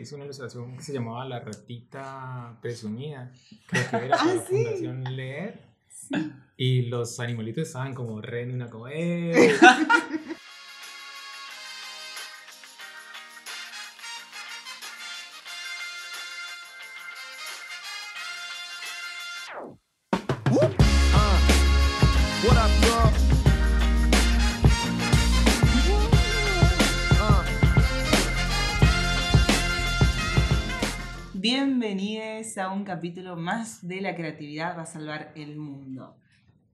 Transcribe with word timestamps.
hizo 0.00 0.16
una 0.16 0.24
ilustración 0.24 0.76
que 0.76 0.82
se 0.82 0.92
llamaba 0.92 1.24
La 1.24 1.40
ratita 1.40 2.56
presumida. 2.60 3.32
Creo 3.66 3.90
que 3.90 3.96
era 4.06 4.16
Ah, 4.20 4.34
la 4.34 4.42
sí. 4.42 4.64
Fundación 4.64 5.04
Leer. 5.16 5.60
Y 6.56 6.82
los 6.82 7.18
animalitos 7.20 7.66
estaban 7.68 7.94
como 7.94 8.20
re 8.20 8.42
en 8.42 8.54
una 8.54 8.68
como, 8.68 8.88
¡eh! 8.88 9.32
a 32.60 32.70
un 32.70 32.84
capítulo 32.84 33.36
más 33.36 33.86
de 33.86 34.00
La 34.02 34.14
creatividad 34.14 34.76
va 34.76 34.82
a 34.82 34.86
salvar 34.86 35.32
el 35.34 35.56
mundo. 35.56 36.14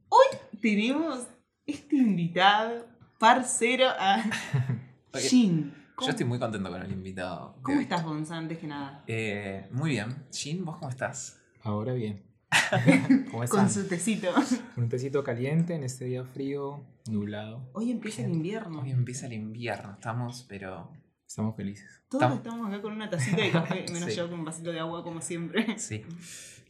Hoy 0.09 0.27
tenemos 0.61 1.29
este 1.65 1.97
invitado, 1.97 2.87
parcero 3.19 3.87
a 3.89 4.25
Jin. 5.15 5.71
Yo 5.71 5.95
¿Cómo, 5.95 6.11
estoy 6.11 6.27
muy 6.27 6.39
contento 6.39 6.71
con 6.71 6.83
el 6.83 6.91
invitado. 6.93 7.57
¿Cómo 7.63 7.81
estás, 7.81 8.05
Gonzalo, 8.05 8.41
antes 8.41 8.59
que 8.59 8.67
nada? 8.67 9.05
Eh, 9.07 9.69
muy 9.71 9.91
bien. 9.91 10.27
Jin, 10.33 10.65
¿vos 10.65 10.77
cómo 10.77 10.91
estás? 10.91 11.41
Ahora 11.63 11.93
bien. 11.93 12.23
¿Cómo 13.31 13.45
Con 13.47 13.71
su 13.71 13.87
tecito. 13.87 14.29
Con 14.75 14.85
un 14.85 14.91
tecito 14.91 15.23
caliente 15.23 15.75
en 15.75 15.85
este 15.85 16.05
día 16.07 16.25
frío, 16.25 16.85
nublado. 17.09 17.71
Hoy 17.73 17.93
empieza 17.93 18.25
el 18.25 18.33
invierno. 18.33 18.81
Hoy 18.81 18.91
empieza 18.91 19.27
el 19.27 19.35
invierno, 19.35 19.93
estamos, 19.93 20.45
pero... 20.49 20.91
Estamos 21.27 21.57
felices. 21.57 21.87
Todos 22.09 22.23
Tam- 22.25 22.37
estamos 22.37 22.69
acá 22.69 22.81
con 22.83 22.93
una 22.93 23.11
tacita 23.11 23.43
de 23.43 23.51
café, 23.51 23.85
menos 23.93 24.11
Sí. 24.11 24.17
yo 24.17 24.29
con 24.31 24.39
un 24.39 24.45
vasito 24.45 24.71
de 24.73 24.79
agua, 24.81 25.03
como 25.03 25.21
siempre. 25.21 25.79
Sí. 25.79 26.03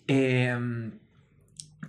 Eh, 0.08 0.56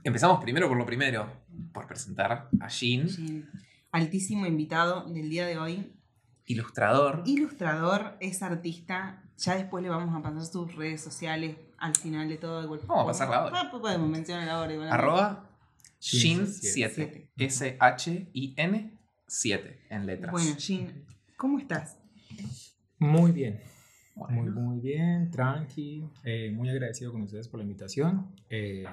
empezamos 0.03 0.41
primero 0.41 0.67
por 0.67 0.78
lo 0.78 0.86
primero, 0.86 1.31
por 1.73 1.88
presentar 1.88 2.50
a 2.59 2.69
Jin, 2.69 3.08
Jin, 3.09 3.50
altísimo 3.91 4.45
invitado 4.45 5.06
del 5.11 5.30
día 5.30 5.45
de 5.45 5.58
hoy. 5.58 5.94
ilustrador. 6.45 7.23
Ilustrador, 7.25 8.17
es 8.19 8.41
artista. 8.44 9.23
Ya 9.38 9.56
después 9.56 9.84
le 9.84 9.89
vamos 9.89 10.16
a 10.16 10.22
pasar 10.22 10.45
sus 10.45 10.75
redes 10.75 11.02
sociales 11.02 11.58
al 11.78 11.95
final 11.95 12.28
de 12.28 12.38
todo. 12.38 12.63
Igual, 12.63 12.81
Vamos 12.88 13.03
a 13.03 13.08
pasarla 13.08 13.38
ahora. 13.38 13.69
Podemos 13.72 14.09
mencionar 14.09 14.50
ahora. 14.50 14.73
igual. 14.73 14.89
Arroba 14.91 15.50
Jin 16.00 16.45
Jin7. 16.47 16.47
siete. 16.59 17.31
S-H-I-N 17.38 18.97
7 19.28 19.86
en 19.89 20.06
letras. 20.06 20.31
Bueno, 20.31 20.56
Jin, 20.58 21.06
¿cómo 21.36 21.59
estás? 21.59 21.97
Muy 23.00 23.31
bien. 23.31 23.59
Bueno, 24.16 24.42
Muy, 24.42 24.50
muy 24.52 24.80
bien, 24.80 25.30
tranqui. 25.30 26.03
eh, 26.23 26.52
muy 26.52 26.69
agradecido 26.69 27.11
con 27.11 27.22
ustedes 27.22 27.47
por 27.47 27.59
la 27.59 27.64
invitación. 27.66 28.34
Eh, 28.50 28.84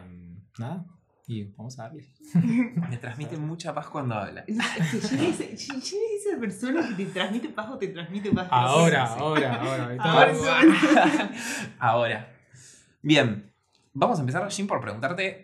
nada, 0.59 0.85
y 1.27 1.45
vamos 1.57 1.79
a 1.79 1.85
darle. 1.85 2.05
me 2.91 2.99
transmite 2.99 3.39
mucha 3.39 3.73
paz 3.75 3.87
cuando 3.89 4.15
habla. 4.17 4.45
Es 4.47 4.59
que 4.91 5.01
Jin 5.01 5.21
es, 5.21 5.41
Jin- 5.41 5.81
Jin 5.81 5.99
es 6.19 6.27
esa 6.27 6.39
persona 6.39 6.87
que 6.89 7.05
te 7.05 7.11
transmite 7.11 7.49
paz 7.49 7.71
o 7.71 7.79
te 7.79 7.89
transmite 7.89 8.31
paz. 8.33 8.49
Ahora, 8.51 9.07
ahora, 9.15 9.55
ahora. 9.55 9.97
Ahora 9.99 10.31
Ahora. 11.79 12.31
Bien, 13.01 13.51
vamos 13.95 14.19
a 14.19 14.21
empezar, 14.21 14.51
Jim, 14.51 14.67
por 14.67 14.81
preguntarte 14.83 15.44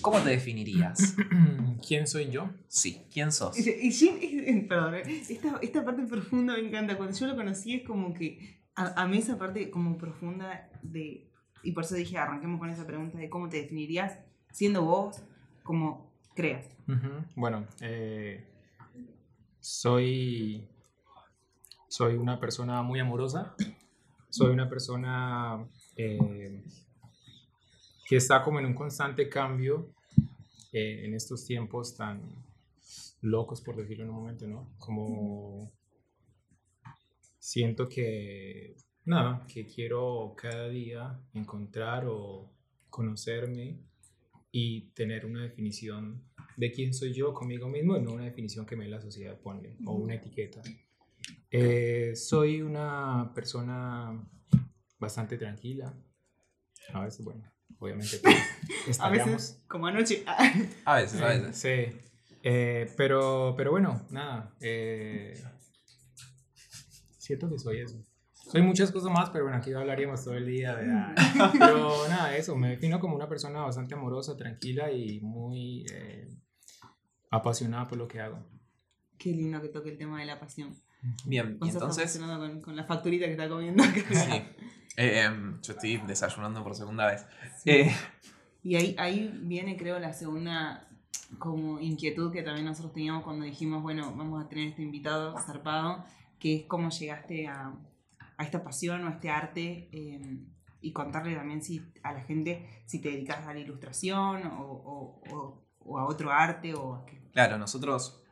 cómo 0.00 0.20
te 0.20 0.30
definirías. 0.30 1.14
¿Quién 1.86 2.06
soy 2.06 2.30
yo? 2.30 2.50
Sí, 2.68 3.02
¿quién 3.12 3.32
sos? 3.32 3.56
Y 3.58 3.68
es- 3.88 4.64
perdón, 4.68 4.94
eh, 4.94 5.22
esta, 5.28 5.58
esta 5.62 5.84
parte 5.84 6.02
profunda 6.06 6.54
me 6.54 6.60
encanta. 6.68 6.96
Cuando 6.96 7.16
yo 7.16 7.26
lo 7.26 7.36
conocí 7.36 7.74
es 7.74 7.86
como 7.86 8.12
que 8.14 8.60
a, 8.74 9.02
a 9.02 9.06
mí 9.08 9.18
esa 9.18 9.38
parte 9.38 9.70
como 9.70 9.96
profunda 9.98 10.68
de... 10.82 11.30
Y 11.62 11.72
por 11.72 11.84
eso 11.84 11.94
dije, 11.94 12.18
arranquemos 12.18 12.58
con 12.60 12.68
esa 12.70 12.86
pregunta 12.86 13.18
de 13.18 13.28
cómo 13.30 13.48
te 13.48 13.58
definirías 13.62 14.18
siendo 14.52 14.82
vos, 14.82 15.22
como 15.62 16.12
creas. 16.34 16.66
Bueno, 17.34 17.66
eh, 17.80 18.44
soy, 19.60 20.68
soy 21.88 22.14
una 22.16 22.38
persona 22.38 22.82
muy 22.82 23.00
amorosa. 23.00 23.54
Soy 24.28 24.50
una 24.50 24.68
persona 24.68 25.64
eh, 25.96 26.62
que 28.06 28.16
está 28.16 28.42
como 28.42 28.58
en 28.58 28.66
un 28.66 28.74
constante 28.74 29.28
cambio 29.28 29.94
eh, 30.72 31.04
en 31.04 31.14
estos 31.14 31.44
tiempos 31.44 31.96
tan 31.96 32.20
locos, 33.22 33.60
por 33.60 33.76
decirlo 33.76 34.04
en 34.04 34.10
un 34.10 34.16
momento, 34.16 34.46
¿no? 34.46 34.74
Como 34.78 35.72
siento 37.38 37.88
que, 37.88 38.76
nada, 39.04 39.46
que 39.46 39.66
quiero 39.66 40.34
cada 40.36 40.68
día 40.68 41.18
encontrar 41.32 42.04
o 42.06 42.50
conocerme 42.90 43.78
y 44.50 44.92
tener 44.92 45.26
una 45.26 45.42
definición 45.42 46.22
de 46.56 46.70
quién 46.70 46.94
soy 46.94 47.12
yo 47.12 47.34
conmigo 47.34 47.68
mismo 47.68 47.96
y 47.96 48.00
no 48.00 48.12
una 48.12 48.24
definición 48.24 48.66
que 48.66 48.76
me 48.76 48.88
la 48.88 49.00
sociedad 49.00 49.38
pone 49.40 49.76
o 49.86 49.92
una 49.94 50.14
etiqueta. 50.14 50.62
Eh, 51.50 52.14
soy 52.14 52.62
una 52.62 53.32
persona 53.34 54.22
bastante 54.98 55.36
tranquila. 55.38 55.94
A 56.92 57.04
veces, 57.04 57.24
bueno, 57.24 57.53
obviamente 57.84 58.20
A 58.98 59.08
veces, 59.10 59.62
como 59.68 59.86
anoche. 59.86 60.24
A 60.84 60.96
veces, 60.96 61.20
a 61.20 61.26
veces. 61.28 61.56
Sí. 61.56 62.00
Eh, 62.42 62.92
pero, 62.96 63.54
pero 63.56 63.70
bueno, 63.70 64.06
nada. 64.10 64.54
eh, 64.60 65.42
siento 67.16 67.48
que 67.48 67.58
soy 67.58 67.80
eso. 67.80 67.96
Soy 68.32 68.60
muchas 68.60 68.90
cosas 68.92 69.10
más, 69.10 69.30
pero 69.30 69.44
bueno, 69.44 69.58
aquí 69.58 69.72
hablaríamos 69.72 70.22
todo 70.22 70.34
el 70.34 70.46
día. 70.46 70.74
¿verdad? 70.74 71.14
Pero 71.58 72.06
nada, 72.08 72.36
eso. 72.36 72.54
Me 72.54 72.68
defino 72.68 73.00
como 73.00 73.16
una 73.16 73.26
persona 73.26 73.60
bastante 73.62 73.94
amorosa, 73.94 74.36
tranquila 74.36 74.92
y 74.92 75.18
muy 75.20 75.86
eh, 75.90 76.28
apasionada 77.30 77.88
por 77.88 77.96
lo 77.96 78.06
que 78.06 78.20
hago. 78.20 78.46
Qué 79.18 79.30
lindo 79.30 79.62
que 79.62 79.70
toque 79.70 79.88
el 79.88 79.96
tema 79.96 80.20
de 80.20 80.26
la 80.26 80.38
pasión. 80.38 80.76
Bien, 81.24 81.58
y 81.62 81.70
entonces, 81.70 82.18
con, 82.18 82.60
con 82.60 82.76
la 82.76 82.84
facturita 82.84 83.24
que 83.24 83.32
está 83.32 83.48
comiendo. 83.48 83.82
sí. 83.82 84.42
Eh, 84.96 85.20
em, 85.22 85.60
yo 85.62 85.72
estoy 85.72 85.96
desayunando 86.06 86.62
por 86.62 86.74
segunda 86.74 87.06
vez. 87.06 87.26
Eh, 87.64 87.90
Y 88.62 88.76
ahí, 88.76 88.94
ahí 88.98 89.38
viene, 89.42 89.76
creo, 89.76 89.98
la 89.98 90.12
segunda 90.12 90.88
como 91.38 91.80
inquietud 91.80 92.32
que 92.32 92.42
también 92.42 92.64
nosotros 92.66 92.92
teníamos 92.94 93.24
cuando 93.24 93.44
dijimos, 93.44 93.82
bueno, 93.82 94.14
vamos 94.16 94.44
a 94.44 94.48
tener 94.48 94.68
este 94.68 94.82
invitado 94.82 95.36
zarpado, 95.38 96.04
que 96.38 96.56
es 96.56 96.62
cómo 96.66 96.90
llegaste 96.90 97.46
a, 97.48 97.74
a 98.38 98.44
esta 98.44 98.62
pasión 98.62 99.04
o 99.04 99.08
a 99.08 99.12
este 99.12 99.30
arte 99.30 99.88
eh, 99.92 100.38
y 100.80 100.92
contarle 100.92 101.34
también 101.34 101.62
si, 101.62 101.82
a 102.02 102.12
la 102.12 102.22
gente 102.22 102.66
si 102.86 103.00
te 103.00 103.10
dedicas 103.10 103.46
a 103.46 103.52
la 103.52 103.58
ilustración 103.60 104.46
o, 104.46 104.62
o- 104.62 105.22
o- 105.30 105.64
o 105.86 105.98
a 105.98 106.06
otro 106.06 106.30
arte 106.32 106.72
o 106.74 106.94
a 106.94 107.04
qué. 107.06 107.20
claro, 107.32 107.58
nosotros, 107.58 108.22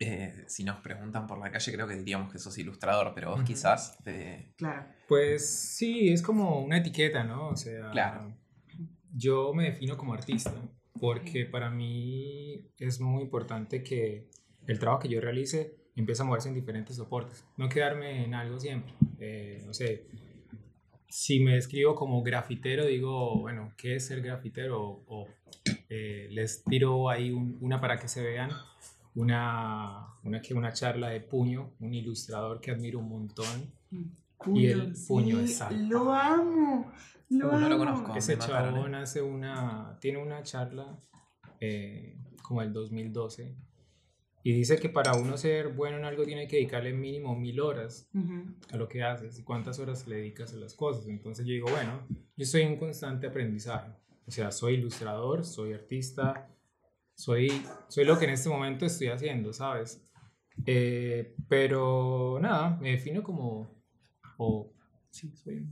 eh, 0.00 0.44
si 0.46 0.64
nos 0.64 0.80
preguntan 0.80 1.26
por 1.26 1.38
la 1.38 1.50
calle, 1.50 1.72
creo 1.72 1.86
que 1.86 1.96
diríamos 1.96 2.32
que 2.32 2.38
sos 2.38 2.56
ilustrador, 2.58 3.12
pero 3.14 3.30
vos 3.30 3.38
Ujú. 3.40 3.46
quizás 3.46 3.96
te... 4.04 4.52
Claro. 4.56 4.86
Pues 5.08 5.48
sí, 5.76 6.08
es 6.10 6.22
como 6.22 6.60
una 6.60 6.78
etiqueta, 6.78 7.24
¿no? 7.24 7.48
O 7.48 7.56
sea, 7.56 7.90
Claro. 7.90 8.34
yo 9.14 9.52
me 9.54 9.64
defino 9.64 9.96
como 9.96 10.14
artista 10.14 10.52
porque 11.00 11.44
para 11.44 11.70
mí 11.70 12.70
es 12.78 13.00
muy 13.00 13.22
importante 13.22 13.82
que 13.82 14.28
el 14.66 14.78
trabajo 14.78 15.02
que 15.02 15.08
yo 15.08 15.20
realice 15.20 15.76
empiece 15.96 16.22
a 16.22 16.24
moverse 16.24 16.48
en 16.48 16.54
diferentes 16.54 16.96
soportes, 16.96 17.44
no 17.56 17.68
quedarme 17.68 18.24
en 18.24 18.34
algo 18.34 18.58
siempre. 18.58 18.92
Eh, 19.20 19.62
no 19.66 19.74
sé, 19.74 20.06
si 21.08 21.38
me 21.40 21.54
describo 21.54 21.94
como 21.94 22.22
grafitero, 22.22 22.86
digo, 22.86 23.38
bueno, 23.40 23.72
¿qué 23.76 23.96
es 23.96 24.06
ser 24.06 24.20
grafitero? 24.22 25.04
O 25.06 25.28
eh, 25.88 26.26
les 26.30 26.64
tiro 26.64 27.08
ahí 27.10 27.30
un- 27.30 27.56
una 27.60 27.80
para 27.80 27.98
que 28.00 28.08
se 28.08 28.22
vean, 28.22 28.50
una, 29.14 30.06
una, 30.24 30.40
que- 30.42 30.54
una 30.54 30.72
charla 30.72 31.08
de 31.10 31.20
puño, 31.20 31.72
un 31.80 31.94
ilustrador 31.94 32.60
que 32.60 32.70
admiro 32.72 32.98
un 32.98 33.08
montón. 33.08 33.72
Y 34.52 34.66
el 34.66 34.92
puño, 35.08 35.40
exacto. 35.40 35.76
Lo 35.78 36.12
amo. 36.12 36.92
Lo 37.30 37.48
Uh, 37.48 37.52
no 37.52 37.60
lo 37.60 37.66
amo. 37.66 37.78
conozco. 37.78 38.14
Ese 38.16 38.36
mataron, 38.36 38.74
eh. 38.74 38.76
chabón 38.76 38.94
hace 38.96 39.22
una, 39.22 39.98
tiene 40.00 40.18
una 40.18 40.42
charla 40.42 40.98
eh, 41.60 42.18
como 42.42 42.60
el 42.62 42.72
2012 42.72 43.56
y 44.42 44.52
dice 44.52 44.76
que 44.78 44.90
para 44.90 45.14
uno 45.14 45.38
ser 45.38 45.68
bueno 45.68 45.96
en 45.96 46.04
algo 46.04 46.24
tiene 46.24 46.46
que 46.46 46.56
dedicarle 46.56 46.92
mínimo 46.92 47.34
mil 47.34 47.58
horas 47.60 48.10
Ujú. 48.12 48.44
a 48.72 48.76
lo 48.76 48.86
que 48.88 49.02
haces 49.02 49.38
y 49.38 49.42
cuántas 49.42 49.78
horas 49.78 50.06
le 50.06 50.16
dedicas 50.16 50.52
a 50.52 50.56
las 50.56 50.74
cosas. 50.74 51.06
Entonces 51.08 51.46
yo 51.46 51.52
digo, 51.54 51.70
bueno, 51.70 52.06
yo 52.10 52.42
estoy 52.42 52.62
en 52.62 52.76
constante 52.76 53.26
aprendizaje. 53.28 53.90
O 54.26 54.30
sea, 54.30 54.50
soy 54.50 54.74
ilustrador, 54.74 55.46
soy 55.46 55.72
artista, 55.72 56.50
soy, 57.14 57.62
soy 57.88 58.04
lo 58.04 58.18
que 58.18 58.24
en 58.24 58.30
este 58.32 58.48
momento 58.48 58.86
estoy 58.86 59.08
haciendo, 59.08 59.52
¿sabes? 59.52 60.00
Eh, 60.66 61.34
pero 61.48 62.38
nada, 62.40 62.78
me 62.80 62.92
defino 62.92 63.22
como... 63.22 63.68
O, 64.36 64.72
sí, 65.10 65.32
soy... 65.36 65.66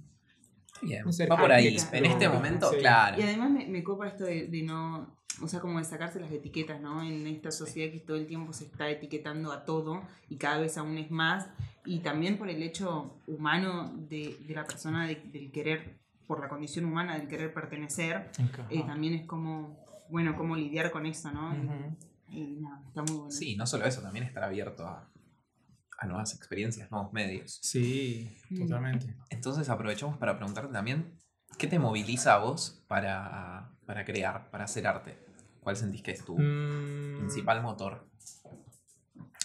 Bien, 0.82 1.04
No 1.04 1.12
sé, 1.12 1.26
va 1.26 1.36
por 1.36 1.52
ahí. 1.52 1.66
artista, 1.66 1.96
En 1.96 2.06
este 2.06 2.28
momento, 2.28 2.70
sí. 2.70 2.78
claro. 2.78 3.16
Y 3.20 3.22
además 3.22 3.50
me, 3.50 3.66
me 3.66 3.84
copa 3.84 4.08
esto 4.08 4.24
de, 4.24 4.48
de 4.48 4.62
no, 4.62 5.16
o 5.40 5.46
sea, 5.46 5.60
como 5.60 5.78
de 5.78 5.84
sacarse 5.84 6.18
las 6.18 6.32
etiquetas, 6.32 6.80
¿no? 6.80 7.02
En 7.02 7.24
esta 7.28 7.52
sociedad 7.52 7.92
que 7.92 8.00
todo 8.00 8.16
el 8.16 8.26
tiempo 8.26 8.52
se 8.52 8.64
está 8.64 8.90
etiquetando 8.90 9.52
a 9.52 9.64
todo 9.64 10.02
y 10.28 10.36
cada 10.38 10.58
vez 10.58 10.76
aún 10.78 10.98
es 10.98 11.10
más. 11.10 11.48
y 11.84 12.00
también 12.00 12.36
por 12.36 12.48
el 12.48 12.62
hecho 12.64 13.20
humano 13.28 13.92
de, 14.08 14.36
de 14.46 14.54
la 14.54 14.64
persona, 14.64 15.06
de- 15.06 15.22
del 15.32 15.52
querer, 15.52 16.00
por 16.26 16.40
la 16.40 16.48
condición 16.48 16.84
humana 16.84 17.16
del 17.16 17.28
querer 17.28 17.52
pertenecer, 17.54 18.30
eh, 18.70 18.82
también 18.84 19.14
es 19.14 19.26
como, 19.26 19.84
bueno, 20.12 20.36
cómo 20.36 20.54
lidiar 20.56 20.90
con 20.90 21.06
eso, 21.06 21.32
¿no? 21.32 21.54
Y 22.28 22.56
nada, 22.60 22.82
está 22.86 23.02
muy 23.02 23.14
bueno. 23.16 23.30
Sí, 23.30 23.56
no 23.56 23.66
solo 23.66 23.84
eso, 23.86 24.00
también 24.02 24.24
estar 24.26 24.44
abierto 24.44 24.86
a, 24.86 25.10
a 25.98 26.06
nuevas 26.06 26.34
experiencias, 26.34 26.90
nuevos 26.90 27.12
medios. 27.12 27.58
Sí, 27.62 28.38
Mm. 28.50 28.58
totalmente. 28.58 29.16
Entonces 29.30 29.68
aprovechamos 29.70 30.18
para 30.18 30.36
preguntarte 30.36 30.70
también, 30.72 31.18
¿qué 31.58 31.66
te 31.66 31.78
moviliza 31.78 32.34
a 32.34 32.38
vos 32.38 32.84
para, 32.86 33.72
para 33.86 34.04
crear, 34.04 34.50
para 34.50 34.64
hacer 34.64 34.86
arte? 34.86 35.18
¿Cuál 35.62 35.76
sentís 35.76 36.02
que 36.02 36.10
es 36.10 36.22
tu 36.24 36.36
Mm, 36.38 37.16
principal 37.16 37.62
motor? 37.62 38.06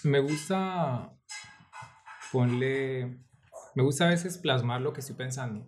Me 0.04 0.20
gusta 0.20 1.14
ponle. 2.32 3.18
Me 3.76 3.84
gusta 3.84 4.06
a 4.06 4.10
veces 4.10 4.38
plasmar 4.38 4.82
lo 4.82 4.92
que 4.92 5.00
estoy 5.00 5.16
pensando. 5.16 5.66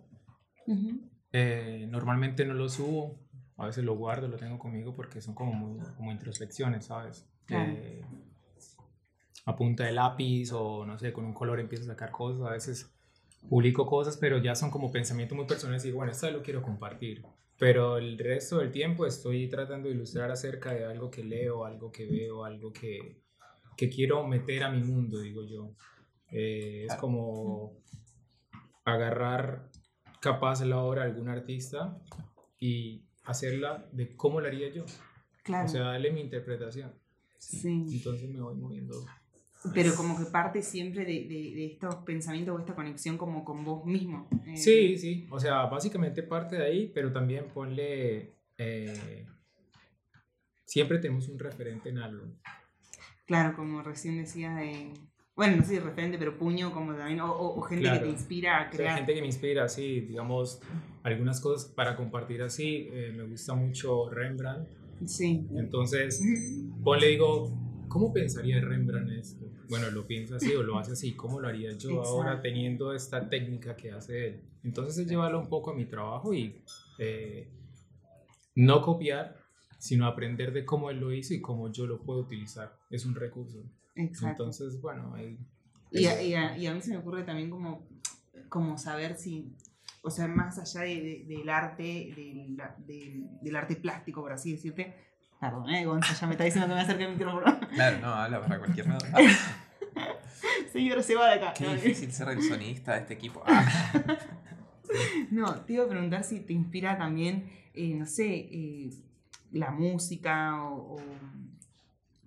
Eh, 1.32 1.86
normalmente 1.88 2.44
no 2.44 2.54
lo 2.54 2.68
subo, 2.68 3.18
a 3.62 3.66
veces 3.66 3.84
lo 3.84 3.94
guardo, 3.96 4.28
lo 4.28 4.36
tengo 4.36 4.58
conmigo 4.58 4.94
porque 4.94 5.20
son 5.20 5.34
como, 5.34 5.52
muy- 5.52 5.78
como 5.96 6.10
introspecciones, 6.12 6.86
¿sabes? 6.86 7.26
Claro. 7.46 7.72
Eh, 7.72 8.04
a 9.46 9.56
punta 9.56 9.84
de 9.84 9.92
lápiz 9.92 10.52
o 10.52 10.84
no 10.86 10.98
sé, 10.98 11.12
con 11.12 11.24
un 11.24 11.32
color 11.34 11.60
empiezo 11.60 11.84
a 11.84 11.88
sacar 11.94 12.10
cosas, 12.10 12.46
a 12.46 12.50
veces 12.52 12.90
publico 13.48 13.86
cosas, 13.86 14.16
pero 14.18 14.38
ya 14.38 14.54
son 14.54 14.70
como 14.70 14.92
pensamientos 14.92 15.36
muy 15.36 15.46
personales 15.46 15.82
y 15.84 15.88
digo, 15.88 15.96
bueno, 15.98 16.12
esta 16.12 16.30
lo 16.30 16.42
quiero 16.42 16.62
compartir. 16.62 17.24
Pero 17.58 17.98
el 17.98 18.18
resto 18.18 18.58
del 18.58 18.70
tiempo 18.70 19.04
estoy 19.06 19.48
tratando 19.48 19.88
de 19.88 19.94
ilustrar 19.94 20.30
acerca 20.30 20.72
de 20.72 20.84
algo 20.86 21.10
que 21.10 21.22
leo, 21.24 21.64
algo 21.64 21.90
que 21.92 22.06
veo, 22.06 22.44
algo 22.44 22.72
que, 22.72 23.20
que 23.76 23.88
quiero 23.90 24.26
meter 24.26 24.62
a 24.64 24.70
mi 24.70 24.82
mundo, 24.82 25.20
digo 25.20 25.42
yo. 25.44 25.72
Eh, 26.30 26.82
es 26.84 26.86
Claro. 26.88 27.00
como 27.00 27.76
agarrar 28.84 29.68
capaz 30.20 30.62
la 30.64 30.78
obra 30.78 31.02
de 31.04 31.10
algún 31.10 31.28
artista 31.28 31.98
y 32.58 33.04
hacerla 33.30 33.86
de 33.92 34.14
cómo 34.16 34.40
la 34.40 34.48
haría 34.48 34.68
yo. 34.70 34.84
Claro. 35.42 35.66
O 35.66 35.68
sea, 35.68 35.82
darle 35.82 36.10
mi 36.12 36.20
interpretación. 36.20 36.92
sí. 37.38 37.86
Entonces 37.92 38.28
me 38.28 38.40
voy 38.40 38.54
moviendo. 38.56 38.94
Pero 39.74 39.94
como 39.94 40.16
que 40.18 40.24
parte 40.30 40.62
siempre 40.62 41.04
de, 41.04 41.12
de- 41.24 41.52
de 41.54 41.66
estos 41.66 41.94
pensamientos 41.96 42.56
o 42.56 42.58
esta 42.58 42.74
conexión 42.74 43.18
como 43.18 43.44
con 43.44 43.62
vos 43.64 43.84
mismo. 43.84 44.26
eh, 44.46 44.56
Sí, 44.56 44.96
sí. 44.96 45.26
O 45.30 45.38
sea, 45.38 45.66
básicamente 45.66 46.22
parte 46.22 46.56
de 46.56 46.64
ahí, 46.64 46.90
pero 46.94 47.12
también 47.12 47.46
ponle... 47.52 48.32
eh, 48.56 49.26
siempre 50.64 50.98
tenemos 50.98 51.28
un 51.28 51.38
referente 51.38 51.88
en 51.90 51.98
algo. 51.98 52.26
Claro, 53.26 53.54
como 53.56 53.82
recién 53.82 54.16
decías 54.16 54.56
de... 54.56 54.92
Bueno, 55.40 55.56
no 55.56 55.62
sé 55.62 55.68
si 55.70 55.78
referente, 55.78 56.18
pero 56.18 56.36
puño, 56.36 56.70
como 56.70 56.92
también, 56.94 57.18
o, 57.20 57.32
o- 57.32 57.58
o 57.58 57.62
gente 57.62 57.84
Claro. 57.84 58.00
que 58.00 58.04
te 58.06 58.12
inspira 58.12 58.58
a 58.58 58.60
O 58.60 58.64
sea, 58.64 58.70
crear. 58.76 58.96
gente 58.98 59.14
que 59.14 59.20
me 59.22 59.26
inspira, 59.26 59.68
sí, 59.70 60.00
digamos, 60.00 60.60
algunas 61.02 61.40
cosas 61.40 61.70
para 61.72 61.96
compartir 61.96 62.42
así. 62.42 62.88
eh, 62.92 63.10
me 63.16 63.22
gusta 63.22 63.54
mucho 63.54 64.10
Rembrandt. 64.10 64.68
Sí. 65.06 65.46
Entonces, 65.56 66.20
ponle, 66.84 67.06
digo, 67.06 67.50
¿cómo 67.88 68.12
pensaría 68.12 68.60
Rembrandt 68.60 69.12
esto? 69.12 69.46
Bueno, 69.70 69.90
lo 69.90 70.06
piensa 70.06 70.36
así 70.36 70.52
o 70.54 70.62
lo 70.62 70.78
hace 70.78 70.92
así. 70.92 71.14
¿Cómo 71.14 71.40
lo 71.40 71.48
haría 71.48 71.70
yo 71.72 71.88
Exacto. 71.90 72.02
ahora 72.10 72.42
teniendo 72.42 72.92
esta 72.92 73.26
técnica 73.30 73.74
que 73.76 73.92
hace 73.92 74.26
él? 74.26 74.40
Entonces, 74.62 74.98
es 74.98 75.08
llevarlo 75.08 75.40
un 75.40 75.48
poco 75.48 75.70
a 75.70 75.74
mi 75.74 75.86
trabajo 75.86 76.34
y 76.34 76.60
eh, 76.98 77.48
no 78.56 78.82
copiar, 78.82 79.38
sino 79.78 80.06
aprender 80.06 80.52
de 80.52 80.66
cómo 80.66 80.90
él 80.90 81.00
lo 81.00 81.12
hizo 81.14 81.32
y 81.32 81.40
cómo 81.40 81.72
yo 81.72 81.86
lo 81.86 82.02
puedo 82.02 82.20
utilizar. 82.20 82.76
Es 82.90 83.06
un 83.06 83.14
recurso. 83.14 83.64
Exacto. 83.94 84.44
Entonces, 84.44 84.80
bueno, 84.80 85.14
ahí... 85.14 85.38
Y 85.92 86.06
a, 86.06 86.22
y 86.22 86.34
a- 86.34 86.56
y 86.56 86.66
a 86.66 86.74
mí 86.74 86.80
se 86.80 86.90
me 86.92 86.98
ocurre 86.98 87.24
también 87.24 87.50
como, 87.50 87.86
como 88.48 88.78
saber 88.78 89.16
si, 89.16 89.56
o 90.02 90.10
sea, 90.10 90.28
más 90.28 90.58
allá 90.58 90.82
de- 90.82 91.24
de- 91.26 91.36
del 91.36 91.48
arte, 91.48 92.12
del, 92.14 92.56
del- 93.42 93.56
arte 93.56 93.76
plástico, 93.76 94.20
por 94.22 94.32
así 94.32 94.52
decirte, 94.52 94.94
perdón, 95.40 95.68
eh, 95.70 95.84
Gonza, 95.86 96.14
ya 96.14 96.26
me 96.28 96.34
está 96.34 96.44
diciendo 96.44 96.68
que 96.68 96.74
me 96.74 96.80
acerque 96.80 97.04
el 97.04 97.12
micrófono. 97.12 97.58
Claro, 97.74 97.98
no, 98.00 98.08
habla 98.14 98.40
para 98.40 98.58
cualquier 98.58 98.86
lado. 98.86 99.00
Señor, 100.72 101.02
se 101.02 101.14
va 101.16 101.28
de 101.28 101.34
acá. 101.34 101.54
Qué 101.54 101.64
No, 101.64 101.72
difícil 101.74 102.12
ser 102.12 102.28
el 102.28 102.42
sonista 102.42 102.94
de 102.94 103.00
este 103.00 103.14
equipo. 103.14 103.42
Ah, 104.92 105.26
No, 105.30 105.54
te 105.62 105.74
iba 105.74 105.84
a 105.84 105.88
preguntar 105.88 106.24
si 106.24 106.40
te 106.40 106.52
inspira 106.52 106.98
también, 106.98 107.48
eh, 107.74 107.94
no 107.94 108.06
sé, 108.06 108.26
eh, 108.26 108.90
la 109.52 109.70
música 109.70 110.64
o, 110.64 110.96
o, 110.96 111.00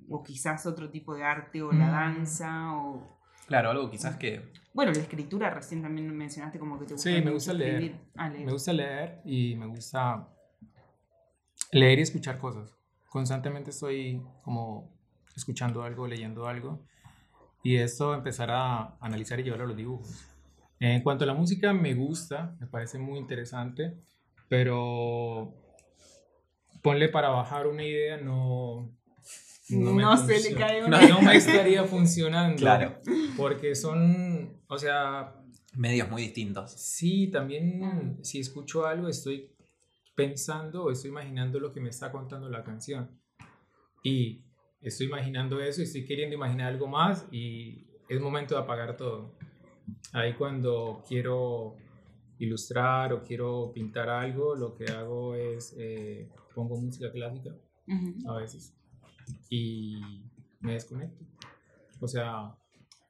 o 0.09 0.23
quizás 0.23 0.65
otro 0.65 0.89
tipo 0.89 1.13
de 1.15 1.23
arte 1.23 1.61
o 1.61 1.71
la 1.71 1.88
Mm. 1.88 1.91
danza 1.91 2.75
o... 2.75 3.17
claro, 3.47 3.71
algo 3.71 3.89
quizás 3.89 4.15
que... 4.17 4.51
Bueno, 4.73 4.91
la 4.91 5.00
escritura, 5.00 5.50
recién 5.51 5.81
también 5.81 6.15
mencionaste 6.15 6.57
como 6.57 6.79
que 6.79 6.85
te 6.85 6.94
gusta 6.95 7.09
Sí, 7.09 7.21
me 7.21 7.31
gusta 7.31 7.53
leer. 7.53 7.95
Ah, 8.15 8.27
leer. 8.29 8.45
Me 8.45 8.51
gusta 8.51 8.73
leer 8.73 9.21
y 9.25 9.55
me 9.55 9.67
gusta 9.67 10.27
leer 11.71 12.00
y 12.00 12.01
escuchar 12.01 12.39
cosas. 12.39 12.71
Constantemente 13.09 13.69
estoy 13.69 14.21
como 14.44 14.91
escuchando 15.35 15.83
algo, 15.83 16.07
leyendo 16.07 16.47
algo. 16.47 16.79
Y 17.61 17.77
esto 17.77 18.13
empezar 18.13 18.50
a 18.51 18.97
analizar 19.00 19.39
y 19.39 19.44
llevarlo 19.44 19.65
a 19.65 19.67
los 19.67 19.77
dibujos. 19.77 20.25
En 20.79 21.01
cuanto 21.01 21.23
a 21.23 21.27
la 21.27 21.33
música, 21.33 21.71
me 21.71 21.94
gusta, 21.94 22.55
me 22.59 22.67
parece 22.67 22.97
muy 22.97 23.17
interesante, 23.19 23.95
pero 24.50 25.53
ponle 26.81 27.07
para 27.09 27.29
bajar 27.29 27.67
una 27.67 27.83
idea, 27.83 28.17
no. 28.17 28.89
Me 29.77 30.01
No 30.01 30.17
se 30.17 30.39
le 30.49 30.55
cae 30.55 30.81
No, 30.81 30.87
una- 30.87 31.07
no 31.07 31.21
me 31.21 31.35
estaría 31.35 31.83
funcionando. 31.83 32.57
Claro. 32.57 32.95
Porque 33.37 33.75
son, 33.75 34.61
o 34.67 34.77
sea, 34.77 35.35
Medios 35.75 36.09
muy 36.09 36.21
distintos. 36.21 36.71
Sí, 36.73 37.27
también 37.29 38.19
si 38.23 38.39
escucho 38.39 38.85
algo 38.85 39.07
estoy 39.07 39.49
pensando 40.15 40.83
o 40.83 40.91
estoy 40.91 41.09
imaginando 41.09 41.59
lo 41.59 41.71
que 41.73 41.81
me 41.81 41.89
está 41.89 42.11
contando 42.11 42.47
la 42.49 42.63
canción. 42.63 43.09
Y 44.03 44.43
estoy 44.81 45.07
imaginando 45.07 45.59
eso 45.61 45.81
y 45.81 45.85
estoy 45.85 46.05
queriendo 46.05 46.35
imaginar 46.35 46.71
algo 46.71 46.87
más 46.87 47.25
y 47.31 47.87
es 48.07 48.19
momento 48.21 48.53
de 48.55 48.61
apagar 48.61 48.95
todo. 48.97 49.35
Ahí 50.11 50.33
cuando 50.33 51.03
quiero 51.07 51.75
ilustrar 52.37 53.13
o 53.13 53.23
quiero 53.23 53.71
pintar 53.73 54.09
algo, 54.09 54.55
lo 54.55 54.75
que 54.75 54.85
hago 54.91 55.33
es 55.35 55.73
eh, 55.77 56.29
pongo 56.53 56.77
música 56.79 57.11
clásica 57.11 57.51
a 58.27 58.35
veces 58.37 58.75
y 59.49 60.23
me 60.61 60.73
desconecto. 60.73 61.23
O 61.99 62.07
sea, 62.07 62.55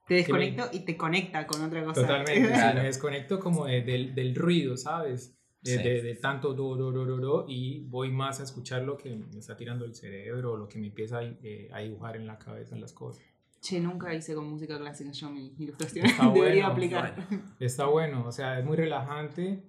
Te 0.07 0.15
desconecto 0.15 0.69
y 0.73 0.81
te 0.81 0.97
conecta 0.97 1.47
con 1.47 1.61
otra 1.63 1.83
cosa. 1.85 2.01
Totalmente, 2.01 2.33
sí, 2.47 2.53
Claro. 2.53 2.79
me 2.79 2.85
desconecto 2.87 3.39
como 3.39 3.65
de- 3.65 3.81
del, 3.81 4.13
del 4.13 4.35
ruido, 4.35 4.75
¿sabes? 4.77 5.37
De, 5.61 5.77
Sí. 5.77 5.83
de- 5.83 6.01
de 6.01 6.15
tanto 6.15 6.53
do, 6.53 6.75
do, 6.75 6.91
do, 6.91 7.05
do, 7.05 7.17
do, 7.17 7.45
y 7.47 7.85
voy 7.85 8.11
más 8.11 8.41
a 8.41 8.43
escuchar 8.43 8.81
lo 8.83 8.97
que 8.97 9.15
me 9.15 9.39
está 9.39 9.55
tirando 9.55 9.85
el 9.85 9.95
cerebro, 9.95 10.57
lo 10.57 10.67
que 10.67 10.77
me 10.77 10.87
empieza 10.87 11.19
a, 11.19 11.23
eh, 11.23 11.69
a 11.71 11.79
dibujar 11.79 12.17
en 12.17 12.27
la 12.27 12.37
cabeza, 12.37 12.75
en 12.75 12.81
las 12.81 12.91
cosas. 12.91 13.23
Che, 13.61 13.79
nunca 13.79 14.13
hice 14.13 14.35
con 14.35 14.49
música 14.49 14.77
clásica 14.77 15.11
yo 15.13 15.29
mi 15.31 15.53
ilustración. 15.57 16.05
Está 16.05 16.23
Debería 16.33 16.67
bueno, 16.67 16.67
aplicar. 16.67 17.27
Está 17.61 17.85
bueno, 17.85 18.25
o 18.27 18.31
sea, 18.33 18.59
es 18.59 18.65
muy 18.65 18.75
relajante 18.75 19.63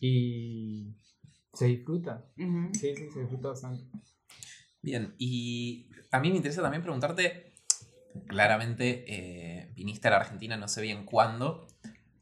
y 0.00 0.94
se 1.52 1.66
disfruta. 1.66 2.24
Ujú. 2.38 2.70
Sí, 2.72 2.94
sí, 2.96 3.10
se 3.10 3.20
disfruta 3.20 3.48
bastante. 3.50 3.84
Bien, 4.88 5.14
y 5.18 5.90
a 6.10 6.18
mí 6.18 6.30
me 6.30 6.36
interesa 6.36 6.62
también 6.62 6.82
preguntarte, 6.82 7.52
claramente 8.26 9.04
eh, 9.06 9.70
viniste 9.74 10.08
a 10.08 10.12
la 10.12 10.16
Argentina 10.16 10.56
no 10.56 10.66
sé 10.66 10.80
bien 10.80 11.04
cuándo, 11.04 11.66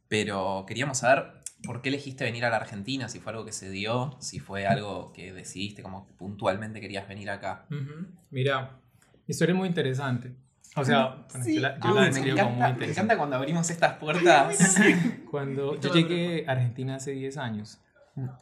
pero 0.09 0.65
queríamos 0.67 0.99
saber 0.99 1.43
por 1.65 1.81
qué 1.81 1.91
elegiste 1.91 2.25
venir 2.25 2.45
a 2.45 2.51
la 2.51 2.57
Argentina, 2.57 3.09
si 3.09 3.21
fue 3.21 3.31
algo 3.33 3.45
que 3.45 3.53
se 3.53 3.71
dio, 3.71 4.17
si 4.21 4.41
fue 4.41 4.67
algo 4.67 5.13
que 5.13 5.33
decidiste, 5.33 5.83
como 5.85 6.07
que 6.09 6.13
puntualmente 6.15 6.81
querías 6.81 7.07
venir 7.07 7.31
acá. 7.31 7.67
Ujú. 7.71 8.09
Mira, 8.31 8.81
historia 9.29 9.55
muy 9.55 9.69
interesante. 9.69 10.33
O 10.75 10.85
sea, 10.85 11.25
bueno, 11.31 11.45
Sí. 11.45 11.55
yo 11.55 11.61
la, 11.61 11.75
yo 11.77 11.81
Ah, 11.85 11.95
la 11.95 12.01
me 12.01 12.07
describo 12.09 12.37
como 12.39 12.51
muy 12.51 12.63
me 12.63 12.69
interesante. 12.71 12.91
encanta 13.01 13.17
cuando 13.17 13.37
abrimos 13.37 13.71
estas 13.71 13.93
puertas. 13.99 14.77
Cuando 15.31 15.79
yo 15.81 15.93
llegué 15.95 16.45
a 16.49 16.53
Argentina 16.53 16.97
hace 16.97 17.13
10 17.13 17.37
años, 17.37 17.81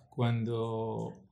cuando, 0.08 1.23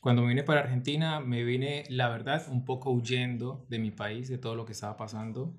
cuando 0.00 0.22
me 0.22 0.28
vine 0.28 0.42
para 0.42 0.60
Argentina, 0.60 1.20
me 1.20 1.44
vine, 1.44 1.84
la 1.88 2.08
verdad, 2.08 2.46
un 2.50 2.64
poco 2.64 2.90
huyendo 2.90 3.66
de 3.68 3.78
mi 3.78 3.90
país, 3.90 4.28
de 4.28 4.38
todo 4.38 4.54
lo 4.54 4.64
que 4.64 4.72
estaba 4.72 4.96
pasando. 4.96 5.54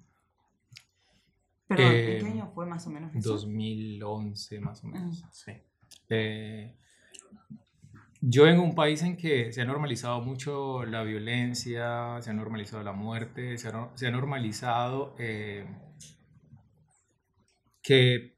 Perdón, 1.67 1.86
Eh, 1.88 2.17
¿en 2.19 2.25
qué 2.25 2.31
año 2.31 2.51
fue 2.53 2.65
más 2.65 2.86
o 2.88 2.89
menos 2.89 3.15
eso? 3.15 3.33
2011 3.33 4.60
más 4.60 4.83
o 4.83 4.88
menos. 4.88 5.24
Sí. 5.31 5.53
Eh, 6.10 6.75
yo 8.19 8.45
en 8.48 8.60
un 8.60 8.75
país 8.75 9.01
en 9.03 9.17
que 9.17 9.51
se 9.51 9.62
ha 9.62 9.65
normalizado 9.65 10.21
mucho 10.21 10.86
la 10.86 11.03
violencia, 11.03 12.21
se 12.21 12.29
ha 12.29 12.33
normalizado 12.33 12.83
la 12.83 12.91
muerte, 12.93 13.57
se 13.57 13.69
ha, 13.69 13.71
no- 13.71 13.91
se 13.95 14.07
ha 14.07 14.12
normalizado 14.12 15.15
eh, 15.17 15.65
que 17.81 18.38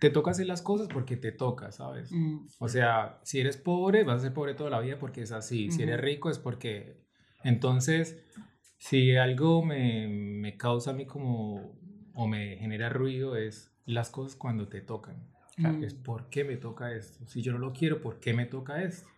te 0.00 0.10
toca 0.10 0.30
hacer 0.30 0.46
las 0.46 0.62
cosas 0.62 0.88
porque 0.88 1.16
te 1.16 1.32
toca, 1.32 1.72
¿sabes? 1.72 2.10
Mm, 2.12 2.46
O 2.58 2.68
sea, 2.68 3.18
si 3.22 3.40
eres 3.40 3.56
pobre, 3.56 4.04
vas 4.04 4.18
a 4.18 4.24
ser 4.24 4.34
pobre 4.34 4.54
toda 4.54 4.70
la 4.70 4.80
vida 4.80 4.98
porque 4.98 5.22
es 5.22 5.32
así. 5.32 5.70
Si 5.70 5.82
eres 5.82 6.00
rico 6.00 6.30
es 6.30 6.38
porque... 6.38 7.06
Entonces, 7.44 8.22
si 8.78 9.16
algo 9.16 9.64
me, 9.64 10.08
me 10.08 10.56
causa 10.56 10.90
a 10.90 10.94
mí 10.94 11.06
como 11.06 11.78
o 12.14 12.26
me 12.26 12.56
genera 12.56 12.88
ruido 12.88 13.36
es 13.36 13.72
las 13.86 14.10
cosas 14.10 14.36
cuando 14.36 14.68
te 14.68 14.80
tocan. 14.80 15.16
Mm. 15.56 15.82
Es 15.84 15.94
por 15.94 16.28
qué 16.30 16.44
me 16.44 16.56
toca 16.56 16.92
esto. 16.92 17.26
Si 17.26 17.42
yo 17.42 17.52
no 17.52 17.58
lo 17.58 17.72
quiero, 17.72 18.00
¿por 18.00 18.18
qué 18.20 18.34
me 18.34 18.46
toca 18.46 18.82
esto? 18.82 19.08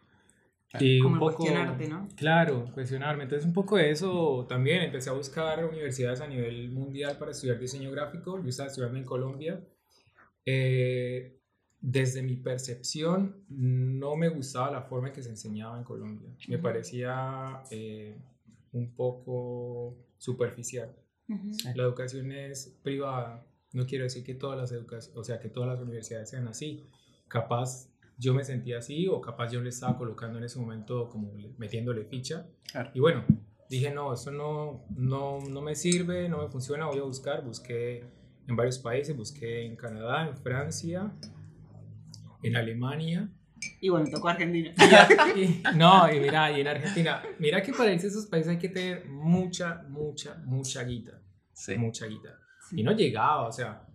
Claro. 0.70 0.86
Y 0.86 1.00
Como 1.00 1.14
un 1.14 1.18
poco, 1.18 1.36
cuestionarte, 1.38 1.88
¿no? 1.88 2.08
Claro, 2.14 2.70
cuestionarme. 2.72 3.24
Entonces 3.24 3.46
un 3.46 3.52
poco 3.52 3.76
de 3.76 3.90
eso 3.90 4.46
también. 4.48 4.82
Empecé 4.82 5.10
a 5.10 5.14
buscar 5.14 5.64
universidades 5.64 6.20
a 6.20 6.28
nivel 6.28 6.70
mundial 6.70 7.16
para 7.18 7.32
estudiar 7.32 7.58
diseño 7.58 7.90
gráfico. 7.90 8.40
Yo 8.40 8.48
estaba 8.48 8.68
estudiando 8.68 8.98
en 8.98 9.04
Colombia. 9.04 9.60
Eh, 10.52 11.36
desde 11.80 12.22
mi 12.22 12.36
percepción, 12.36 13.44
no 13.48 14.14
me 14.16 14.28
gustaba 14.28 14.70
la 14.70 14.82
forma 14.82 15.08
en 15.08 15.14
que 15.14 15.22
se 15.22 15.30
enseñaba 15.30 15.78
en 15.78 15.84
Colombia. 15.84 16.28
Me 16.48 16.58
parecía 16.58 17.62
eh, 17.70 18.16
un 18.72 18.94
poco 18.94 19.96
superficial. 20.18 20.94
La 21.74 21.84
educación 21.84 22.32
es 22.32 22.76
privada. 22.82 23.46
No 23.72 23.86
quiero 23.86 24.04
decir 24.04 24.24
que 24.24 24.34
todas 24.34 24.58
las 24.58 24.72
educaciones, 24.72 25.16
o 25.16 25.22
sea, 25.24 25.38
que 25.40 25.48
todas 25.48 25.68
las 25.70 25.80
universidades 25.80 26.28
sean 26.28 26.48
así. 26.48 26.84
Capaz 27.28 27.88
yo 28.18 28.34
me 28.34 28.44
sentía 28.44 28.78
así 28.78 29.06
o 29.08 29.20
capaz 29.20 29.50
yo 29.52 29.60
le 29.62 29.68
estaba 29.70 29.96
colocando 29.96 30.36
en 30.38 30.44
ese 30.44 30.58
momento 30.58 31.08
como 31.08 31.32
le- 31.34 31.54
metiéndole 31.56 32.04
ficha. 32.04 32.46
Claro. 32.72 32.90
Y 32.92 33.00
bueno, 33.00 33.24
dije, 33.70 33.90
no, 33.92 34.12
eso 34.12 34.30
no, 34.32 34.84
no, 34.96 35.38
no 35.48 35.60
me 35.62 35.74
sirve, 35.76 36.28
no 36.28 36.42
me 36.42 36.48
funciona, 36.48 36.86
voy 36.86 36.98
a 36.98 37.02
buscar. 37.04 37.42
Busqué 37.44 38.04
en 38.50 38.56
varios 38.56 38.78
países, 38.78 39.16
busqué 39.16 39.64
en 39.64 39.76
Canadá, 39.76 40.28
en 40.28 40.36
Francia, 40.36 41.10
en 42.42 42.56
Alemania. 42.56 43.28
Y 43.80 43.88
bueno, 43.90 44.06
tocó 44.10 44.28
Argentina. 44.28 44.72
Y- 45.36 45.62
no, 45.76 46.12
y 46.12 46.18
mira, 46.20 46.50
y 46.50 46.60
en 46.62 46.68
Argentina, 46.68 47.22
mira 47.38 47.62
que 47.62 47.72
para 47.72 47.92
irse 47.92 48.06
a 48.06 48.10
esos 48.10 48.26
países 48.26 48.50
hay 48.52 48.58
que 48.58 48.68
tener 48.70 49.06
mucha, 49.08 49.82
mucha, 49.88 50.36
mucha 50.44 50.82
guita. 50.84 51.20
Sí. 51.52 51.76
Mucha 51.76 52.06
guita. 52.06 52.38
Y 52.72 52.82
no 52.82 52.92
llegaba, 52.92 53.46
o 53.46 53.52
sea, 53.52 53.86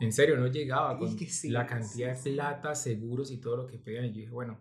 en 0.00 0.12
serio, 0.12 0.36
no 0.36 0.46
llegaba 0.46 0.92
Es 0.92 0.98
con 0.98 1.16
que 1.16 1.26
sí, 1.26 1.48
la 1.50 1.62
sí, 1.62 1.68
cantidad 1.68 2.14
sí. 2.16 2.30
de 2.30 2.36
plata, 2.36 2.74
seguros 2.74 3.30
y 3.32 3.38
todo 3.38 3.56
lo 3.56 3.66
que 3.66 3.78
pedían. 3.78 4.04
Y 4.04 4.08
yo 4.12 4.14
dije, 4.20 4.30
bueno, 4.30 4.58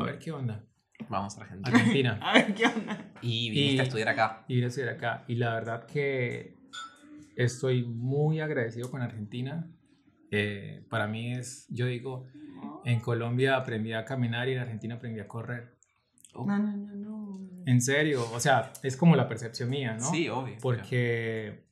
a 0.00 0.04
ver 0.04 0.18
qué 0.18 0.32
onda. 0.32 0.64
Vamos 1.10 1.36
a 1.38 1.42
Argentina. 1.42 1.68
Argentina. 1.78 2.18
A 2.22 2.32
ver 2.34 2.54
qué 2.54 2.66
onda. 2.66 3.12
Y 3.22 3.50
viniste 3.50 3.74
Y- 3.76 3.78
a 3.80 3.82
estudiar 3.84 4.08
acá. 4.08 4.44
y 4.48 4.54
ir 4.58 4.64
a 4.64 4.66
estudiar 4.68 4.94
acá. 4.94 5.24
Y 5.28 5.34
la 5.36 5.54
verdad 5.54 5.86
que 5.86 6.56
estoy 7.38 7.84
muy 7.84 8.40
agradecido 8.40 8.90
con 8.90 9.00
Argentina. 9.00 9.70
Eh, 10.30 10.84
para 10.90 11.06
mí 11.06 11.32
es, 11.32 11.66
yo 11.70 11.86
digo, 11.86 12.26
en 12.84 13.00
Colombia 13.00 13.56
aprendí 13.56 13.92
a 13.92 14.04
caminar 14.04 14.48
y 14.48 14.52
en 14.52 14.58
Argentina 14.58 14.96
aprendí 14.96 15.20
a 15.20 15.28
correr. 15.28 15.78
No, 16.34 16.44
no, 16.46 16.76
no, 16.76 16.94
no. 16.94 17.62
En 17.64 17.80
serio, 17.80 18.28
o 18.32 18.40
sea, 18.40 18.72
es 18.82 18.96
como 18.96 19.14
la 19.14 19.28
percepción 19.28 19.70
mía, 19.70 19.94
¿no? 19.94 20.10
Sí, 20.10 20.28
obvio. 20.28 20.56
Porque 20.60 21.64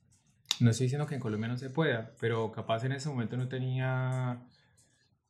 no 0.61 0.71
estoy 0.71 0.85
diciendo 0.85 1.05
que 1.05 1.15
en 1.15 1.21
Colombia 1.21 1.49
no 1.49 1.57
se 1.57 1.69
pueda, 1.69 2.13
pero 2.19 2.51
capaz 2.51 2.85
en 2.85 2.93
ese 2.93 3.09
momento 3.09 3.35
no 3.35 3.47
tenía 3.49 4.41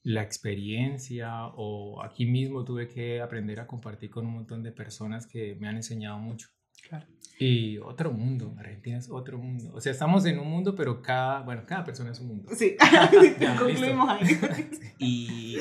la 0.03 0.22
experiencia 0.22 1.48
o 1.56 2.03
aquí 2.03 2.25
mismo 2.25 2.63
tuve 2.63 2.88
que 2.88 3.22
aprender 3.22 3.60
a 3.60 3.67
compartir 3.67 4.12
con 4.12 4.25
un 4.25 4.34
montón 4.36 4.62
de 4.62 4.72
personas 4.72 5.25
que 5.25 5.56
me 5.56 5.67
han 5.67 5.77
enseñado 5.77 6.20
mucho. 6.20 6.50
Claro. 6.88 7.08
Y 7.39 7.77
otro 7.79 8.12
mundo, 8.12 8.56
Argentina 8.58 8.98
es 8.98 9.10
otro 9.12 9.38
mundo. 9.38 9.72
O 9.75 9.79
sea, 9.82 9.91
estamos 9.91 10.25
en 10.25 10.39
un 10.39 10.48
mundo, 10.50 10.75
pero 10.75 11.01
cada, 11.01 11.41
bueno, 11.41 11.63
cada 11.67 11.84
persona 11.84 12.12
es 12.12 12.20
un 12.20 12.27
mundo. 12.29 12.51
Sí, 12.56 12.75
Ya, 13.39 13.56
concluimos 13.56 14.10
ahí. 14.10 14.39
Y 15.00 15.58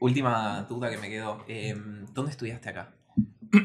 última 0.00 0.62
duda 0.68 0.90
que 0.90 0.98
me 0.98 1.08
quedó. 1.08 1.44
eh, 1.48 1.74
¿Dónde 2.12 2.30
estudiaste 2.32 2.68
acá? 2.70 2.92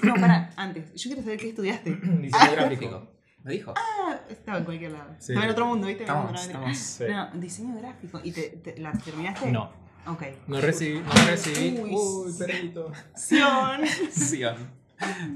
No, 0.03 0.13
para, 0.15 0.51
antes. 0.55 0.93
Yo 0.93 1.09
quiero 1.09 1.23
saber 1.23 1.39
qué 1.39 1.49
estudiaste. 1.49 1.91
Diseño 2.21 2.51
gráfico. 2.51 3.11
¿Me 3.43 3.53
dijo? 3.53 3.73
Ah, 3.75 4.19
estaba 4.29 4.57
en 4.59 4.65
cualquier 4.65 4.91
lado. 4.91 5.15
Sí. 5.17 5.31
Estaba 5.31 5.45
en 5.45 5.51
otro 5.51 5.65
mundo, 5.65 5.87
¿viste? 5.87 6.03
Estamos, 6.03 6.25
No, 6.25 6.31
no, 6.33 6.39
estamos. 6.39 6.77
Sí. 6.77 7.03
No, 7.09 7.31
diseño 7.39 7.75
gráfico. 7.79 8.19
¿Y 8.23 8.31
te, 8.33 8.49
te- 8.49 8.77
la 8.77 8.91
terminaste? 8.91 9.51
No, 9.51 9.71
Ok. 10.05 10.23
no 10.47 10.59
recibí, 10.61 10.99
no 10.99 11.11
recibí. 11.27 11.79
Uy, 11.79 11.89
Uy, 11.95 12.33
perrito. 12.37 12.91
Sion. 13.15 13.81
Sí, 14.11 14.43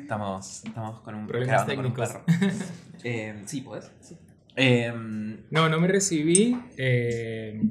estamos, 0.01 0.63
estamos 0.65 0.99
con 1.01 1.15
un 1.15 1.27
Problemas 1.27 1.65
grabando 1.65 1.75
con 1.75 1.85
un 1.85 1.93
técnicos. 1.93 2.35
perro. 2.37 2.59
Eh, 3.05 3.43
sí, 3.47 3.59
¿puedes? 3.61 3.91
Eh, 4.55 4.93
No, 5.51 5.67
no 5.67 5.79
me 5.81 5.87
recibí. 5.89 6.57
eh, 6.77 7.61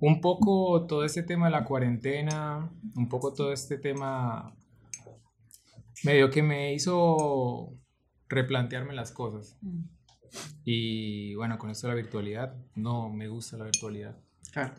un 0.00 0.20
poco 0.20 0.86
todo 0.86 1.04
este 1.04 1.22
tema 1.22 1.46
de 1.46 1.52
la 1.52 1.64
cuarentena, 1.64 2.70
un 2.94 3.08
poco 3.08 3.32
todo 3.32 3.52
este 3.52 3.78
tema 3.78 4.54
medio 6.04 6.30
que 6.30 6.42
me 6.42 6.74
hizo 6.74 7.72
replantearme 8.28 8.94
las 8.94 9.10
cosas. 9.12 9.56
Y 10.64 11.34
bueno, 11.36 11.58
con 11.58 11.70
esto 11.70 11.86
de 11.88 11.94
la 11.94 12.00
virtualidad, 12.02 12.54
no 12.76 13.08
me 13.10 13.28
gusta 13.28 13.56
la 13.56 13.64
virtualidad. 13.64 14.16
claro. 14.52 14.74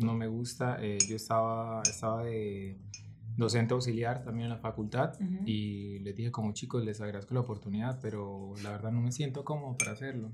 No 0.00 0.14
me 0.14 0.28
gusta. 0.28 0.76
eh, 0.80 0.98
yo 1.08 1.16
estaba, 1.16 1.82
estaba 1.82 2.22
de 2.22 2.78
docente 3.38 3.72
auxiliar 3.72 4.22
también 4.22 4.44
en 4.46 4.50
la 4.50 4.58
facultad 4.58 5.14
Ujú. 5.14 5.44
y 5.46 6.00
les 6.00 6.14
dije 6.14 6.30
como 6.30 6.52
chicos, 6.52 6.84
les 6.84 7.00
agradezco 7.00 7.32
la 7.34 7.40
oportunidad, 7.40 7.98
pero 8.02 8.52
la 8.62 8.72
verdad 8.72 8.92
no 8.92 9.00
me 9.00 9.12
siento 9.12 9.44
cómodo 9.44 9.76
para 9.78 9.92
hacerlo. 9.92 10.32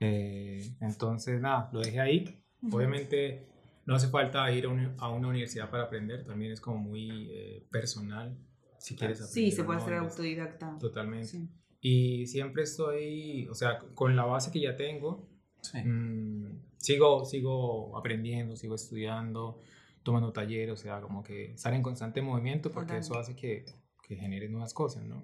Eh, 0.00 0.74
entonces, 0.80 1.40
nada, 1.40 1.70
lo 1.72 1.80
dejé 1.80 2.00
ahí. 2.00 2.42
Ujú. 2.62 2.76
Obviamente 2.76 3.46
no 3.86 3.94
hace 3.96 4.08
falta 4.08 4.50
ir 4.52 4.66
a, 4.66 4.68
uni- 4.68 4.92
a 4.98 5.08
una 5.10 5.28
universidad 5.28 5.70
para 5.70 5.84
aprender, 5.84 6.24
también 6.24 6.52
es 6.52 6.60
como 6.60 6.78
muy 6.78 7.28
eh, 7.32 7.66
personal. 7.70 8.36
Si 8.78 8.94
quieres 8.96 9.18
aprender. 9.20 9.50
Sí, 9.50 9.56
se 9.56 9.64
puede 9.64 9.78
no, 9.78 9.84
hacer 9.84 9.94
es- 9.96 10.00
autodidacta. 10.02 10.76
Totalmente. 10.78 11.26
Sí. 11.26 11.48
Y 11.80 12.26
siempre 12.26 12.62
estoy, 12.64 13.48
o 13.48 13.54
sea, 13.54 13.80
con 13.94 14.14
la 14.14 14.24
base 14.24 14.50
que 14.52 14.60
ya 14.60 14.76
tengo, 14.76 15.28
Sí. 15.60 15.78
Mm, 15.78 16.60
sigo, 16.76 17.24
sigo 17.24 17.96
aprendiendo, 17.96 18.56
sigo 18.56 18.74
estudiando, 18.74 19.60
tomando 20.02 20.32
talleres, 20.32 20.72
o 20.72 20.76
sea, 20.76 21.00
como 21.00 21.22
que 21.22 21.52
estar 21.52 21.72
en 21.74 21.82
constante 21.82 22.20
movimiento 22.22 22.70
porque 22.72 22.88
Total. 22.94 23.00
eso 23.00 23.18
hace 23.18 23.36
que, 23.36 23.64
que 24.06 24.16
genere 24.16 24.48
nuevas 24.48 24.74
cosas, 24.74 25.04
¿no? 25.04 25.22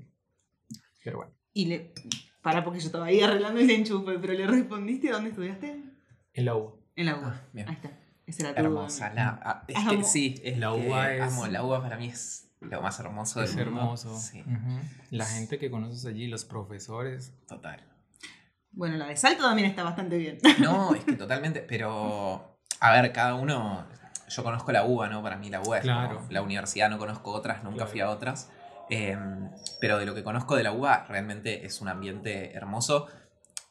Pero 1.05 1.19
bueno, 1.19 1.33
Y 1.53 1.67
le. 1.67 1.93
Para, 2.43 2.63
porque 2.65 2.81
yo 2.81 2.87
estaba 2.87 3.07
ahí 3.07 3.21
arreglando 3.21 3.61
ese 3.61 3.75
enchufe, 3.75 4.19
pero 4.19 4.33
le 4.33 4.47
respondiste 4.47 5.11
dónde 5.11 5.31
estudiaste? 5.31 5.83
en 6.35 6.45
la 6.45 6.55
U. 6.57 6.73
En 6.95 7.07
la 7.07 7.17
UBA. 7.17 7.29
Ah, 7.35 7.49
bien. 7.53 7.69
Ahí 7.69 7.75
está. 7.75 7.91
Esa 8.27 8.43
era 8.43 8.55
tu 8.55 8.61
Hermosa. 8.61 9.13
La, 9.15 9.41
ah, 9.43 9.65
es 9.67 9.77
que 9.89 10.05
sí, 10.05 10.35
es 10.45 10.59
La 10.59 10.73
uva 10.73 11.13
es- 11.15 11.23
amo. 11.23 11.47
La 11.47 11.65
uva 11.65 11.81
para 11.83 11.97
mí 11.97 12.07
es 12.09 12.49
lo 12.61 12.81
más 12.83 12.99
hermoso 13.01 13.41
del 13.41 13.49
Es 13.49 13.55
mundo. 13.57 13.71
hermoso. 13.71 14.17
Sí, 14.19 14.41
Ujú. 14.43 14.81
La 15.11 15.25
gente 15.27 15.59
que 15.59 15.71
conoces 15.71 16.05
allí, 16.07 16.27
los 16.29 16.45
profesores. 16.45 17.33
total. 17.49 17.83
Bueno, 18.71 18.97
la 18.99 19.07
de 19.09 19.17
Salto 19.17 19.43
también 19.43 19.69
está 19.69 19.83
bastante 19.83 20.19
bien. 20.19 20.39
No, 20.61 20.95
es 20.95 21.05
que 21.05 21.15
totalmente, 21.15 21.61
pero 21.63 22.59
a 22.81 22.93
ver, 22.93 23.13
cada 23.13 23.35
uno, 23.35 23.87
yo 24.29 24.43
conozco 24.45 24.73
la 24.73 24.85
UBA, 24.85 25.09
¿no? 25.09 25.23
Para 25.23 25.37
mí 25.37 25.51
la 25.51 25.61
UBA 25.61 25.79
es 25.79 25.83
Claro. 25.85 26.17
como 26.19 26.31
la 26.31 26.43
universidad, 26.43 26.89
no 26.91 26.99
conozco 26.99 27.31
otras, 27.33 27.63
nunca 27.65 27.77
Claro. 27.77 27.91
fui 27.91 28.01
a 28.01 28.11
otras, 28.11 28.51
Eh, 28.91 29.19
pero 29.83 29.99
de 29.99 30.07
lo 30.07 30.15
que 30.15 30.25
conozco 30.25 30.57
de 30.57 30.63
la 30.63 30.73
UBA 30.73 31.05
realmente 31.09 31.67
es 31.67 31.83
un 31.83 31.89
ambiente 31.89 32.55
hermoso, 32.57 33.07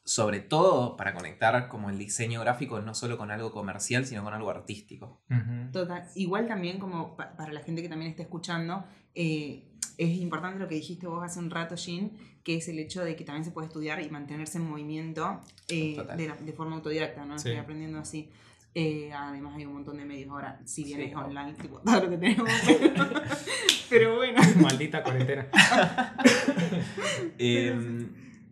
sobre 0.04 0.42
todo 0.42 0.96
para 0.96 1.14
conectar 1.16 1.68
como 1.70 1.90
el 1.90 1.98
diseño 1.98 2.40
gráfico 2.42 2.80
no 2.82 2.94
solo 2.94 3.18
con 3.18 3.32
algo 3.32 3.52
comercial, 3.52 4.06
sino 4.06 4.24
con 4.24 4.34
algo 4.36 4.50
artístico. 4.52 5.22
Ujú. 5.32 5.72
Total. 5.72 6.08
Igual 6.16 6.48
también 6.48 6.78
como 6.80 7.16
pa- 7.18 7.36
para 7.36 7.52
la 7.52 7.62
gente 7.62 7.82
que 7.82 7.90
también 7.90 8.12
está 8.12 8.22
escuchando, 8.22 8.86
eh, 9.16 9.64
es 9.98 10.18
importante 10.20 10.60
lo 10.60 10.68
que 10.68 10.76
dijiste 10.76 11.08
vos 11.08 11.24
hace 11.26 11.40
un 11.40 11.50
rato, 11.50 11.76
Jean, 11.76 12.12
que 12.44 12.56
es 12.58 12.68
el 12.70 12.78
hecho 12.78 13.04
de 13.04 13.16
que 13.16 13.24
también 13.26 13.44
se 13.44 13.50
puede 13.52 13.68
estudiar 13.68 14.00
y 14.02 14.10
mantenerse 14.12 14.60
en 14.60 14.70
movimiento 14.70 15.42
eh, 15.68 15.98
de, 16.16 16.28
la- 16.28 16.36
de 16.36 16.54
forma 16.54 16.76
autodidacta, 16.76 17.26
¿no? 17.26 17.40
Sí. 17.40 17.50
Estoy 17.50 17.60
aprendiendo 17.60 17.98
así. 18.00 18.30
Eh, 18.79 19.12
además 19.12 19.55
hay 19.57 19.65
un 19.65 19.74
montón 19.74 19.98
de 19.98 20.05
medios 20.05 20.29
ahora, 20.29 20.62
si 20.63 20.84
bien 20.84 21.10
Sí, 21.10 21.15
online, 21.15 21.53
tipo, 21.55 21.79
todo 21.86 22.00
lo 22.03 22.10
que 22.12 22.17
tenemos. 22.17 22.48
Pero, 22.63 23.22
pero 23.89 24.15
bueno. 24.17 24.39
Maldita 24.62 25.01
cuarentena. 25.03 25.48
Eh, 27.39 28.07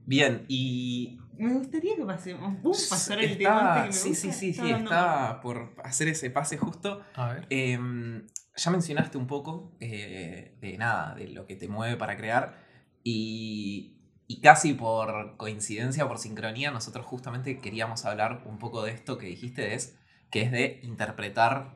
bien, 0.06 0.46
y 0.48 1.20
Me 1.38 1.54
gustaría 1.54 1.96
que 1.96 2.06
pasemos. 2.06 2.58
Uh, 2.64 2.72
pasar 2.90 3.20
el 3.24 3.38
tema. 3.38 3.82
que 3.84 3.88
me 3.90 3.94
sí, 3.94 4.10
gusta, 4.10 4.22
sí, 4.22 4.32
sí, 4.34 4.50
está 4.50 4.64
sí, 4.64 4.72
dando- 4.72 4.84
estaba 4.86 5.42
por 5.42 5.76
hacer 5.84 6.08
ese 6.08 6.30
pase 6.32 6.58
justo. 6.58 7.02
A 7.16 7.34
ver. 7.34 7.48
Em, 7.50 8.26
ya 8.56 8.72
mencionaste 8.72 9.18
un 9.18 9.28
poco 9.28 9.76
eh, 9.80 10.58
de 10.62 10.78
nada, 10.78 11.14
de 11.16 11.28
lo 11.28 11.46
que 11.46 11.56
te 11.56 11.68
mueve 11.68 11.98
para 11.98 12.16
crear 12.18 12.64
y, 13.04 13.98
y 14.28 14.40
casi 14.42 14.74
por 14.74 15.36
coincidencia, 15.38 16.08
por 16.08 16.18
sincronía, 16.18 16.72
nosotros 16.72 17.06
justamente 17.06 17.60
queríamos 17.60 18.06
hablar 18.06 18.42
un 18.46 18.58
poco 18.58 18.82
de 18.84 18.92
esto 18.92 19.18
que 19.18 19.28
dijiste, 19.28 19.74
es, 19.76 20.00
que 20.36 20.42
es 20.42 20.52
de 20.52 20.82
interpretar 20.84 21.74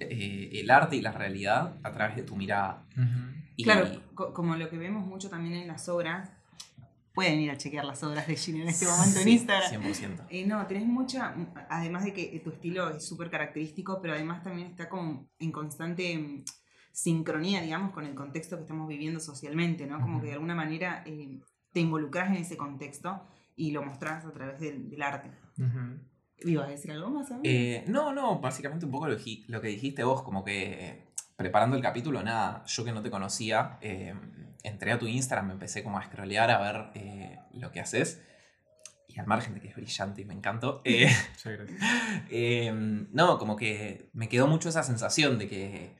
eh, 0.00 0.48
el 0.54 0.70
arte 0.70 0.96
y 0.96 1.02
la 1.02 1.12
realidad 1.12 1.76
a 1.82 1.92
través 1.92 2.16
de 2.16 2.22
tu 2.22 2.36
mirada. 2.36 2.86
Y, 3.54 3.64
Claro, 3.64 3.86
co- 4.14 4.32
como 4.32 4.56
lo 4.56 4.70
que 4.70 4.78
vemos 4.78 5.06
mucho 5.06 5.28
también 5.28 5.56
en 5.56 5.68
las 5.68 5.90
obras, 5.90 6.30
pueden 7.12 7.38
ir 7.40 7.50
a 7.50 7.58
chequear 7.58 7.84
las 7.84 8.02
obras 8.04 8.26
de 8.26 8.34
Jean 8.34 8.62
en 8.62 8.68
este 8.68 8.86
momento 8.86 9.18
en 9.18 9.24
sí, 9.24 9.30
Instagram. 9.32 9.82
100%. 9.82 10.22
Eh, 10.30 10.46
no, 10.46 10.66
tenés 10.66 10.86
mucha, 10.86 11.34
además 11.68 12.04
de 12.06 12.14
que 12.14 12.40
tu 12.42 12.48
estilo 12.48 12.88
es 12.96 13.06
súper 13.06 13.28
característico, 13.28 14.00
pero 14.00 14.14
además 14.14 14.42
también 14.42 14.68
está 14.68 14.88
como 14.88 15.28
en 15.38 15.52
constante 15.52 16.16
mm, 16.16 16.44
sincronía, 16.92 17.60
digamos, 17.60 17.92
con 17.92 18.06
el 18.06 18.14
contexto 18.14 18.56
que 18.56 18.62
estamos 18.62 18.88
viviendo 18.88 19.20
socialmente, 19.20 19.86
¿no? 19.86 20.00
Como 20.00 20.22
que 20.22 20.28
de 20.28 20.32
alguna 20.32 20.54
manera 20.54 21.02
eh, 21.04 21.38
te 21.74 21.80
involucras 21.80 22.28
en 22.30 22.36
ese 22.36 22.56
contexto 22.56 23.22
y 23.54 23.72
lo 23.72 23.82
mostrás 23.82 24.24
a 24.24 24.32
través 24.32 24.60
del, 24.60 24.88
del 24.88 25.02
arte. 25.02 25.30
Ujú. 25.58 25.98
¿Ibas 26.44 26.68
a 26.68 26.70
decir 26.70 26.92
algo 26.92 27.10
más? 27.10 27.28
Eh, 27.42 27.84
no, 27.88 28.12
no, 28.12 28.38
básicamente 28.38 28.86
un 28.86 28.92
poco 28.92 29.08
lo, 29.08 29.16
lo 29.48 29.60
que 29.60 29.68
dijiste 29.68 30.04
vos, 30.04 30.22
como 30.22 30.44
que 30.44 30.86
eh, 30.86 31.04
preparando 31.36 31.76
el 31.76 31.82
capítulo, 31.82 32.22
nada, 32.22 32.64
yo 32.66 32.84
que 32.84 32.92
no 32.92 33.02
te 33.02 33.10
conocía, 33.10 33.78
eh, 33.80 34.14
entré 34.62 34.92
a 34.92 34.98
tu 34.98 35.06
Instagram, 35.06 35.46
me 35.48 35.52
empecé 35.54 35.82
como 35.82 35.98
a 35.98 36.04
scrollear 36.04 36.50
a 36.50 36.58
ver 36.60 36.90
eh, 36.94 37.38
lo 37.54 37.70
que 37.70 37.80
haces. 37.80 38.22
Y 39.06 39.18
al 39.18 39.26
margen 39.26 39.54
de 39.54 39.60
que 39.60 39.68
es 39.68 39.74
brillante 39.74 40.20
y 40.20 40.24
me 40.26 40.34
encantó, 40.34 40.82
eh, 40.84 41.06
Muchas 41.30 41.52
gracias. 41.58 41.80
eh, 42.30 42.70
no, 43.12 43.38
como 43.38 43.56
que 43.56 44.10
me 44.12 44.28
quedó 44.28 44.46
mucho 44.46 44.68
esa 44.68 44.82
sensación 44.82 45.38
de 45.38 45.48
que 45.48 45.96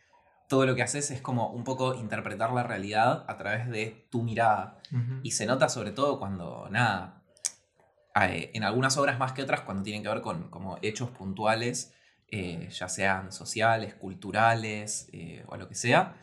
todo 0.49 0.67
lo 0.67 0.75
que 0.75 0.83
haces 0.83 1.11
es 1.11 1.21
como 1.21 1.51
un 1.51 1.65
poco 1.65 1.95
interpretar 1.95 2.53
la 2.53 2.63
realidad 2.63 3.25
a 3.29 3.37
través 3.37 3.69
de 3.69 4.07
tu 4.11 4.23
mirada. 4.23 4.79
Ujú. 4.93 5.21
Y 5.23 5.33
se 5.33 5.47
nota 5.47 5.69
sobre 5.69 5.93
todo 5.93 6.19
cuando, 6.19 6.69
nada, 6.71 7.18
en 8.15 8.65
algunas 8.65 8.97
obras 8.97 9.19
más 9.19 9.33
que 9.33 9.43
otras, 9.43 9.61
cuando 9.61 9.83
tienen 9.83 10.03
que 10.03 10.09
ver 10.09 10.21
con 10.21 10.51
como 10.51 10.79
hechos 10.83 11.11
puntuales, 11.11 11.95
eh, 12.31 12.69
ya 12.71 12.89
sean 12.89 13.33
sociales, 13.33 13.95
culturales 13.95 15.09
eh, 15.13 15.45
o 15.47 15.57
lo 15.57 15.69
que 15.69 15.75
sea. 15.75 16.17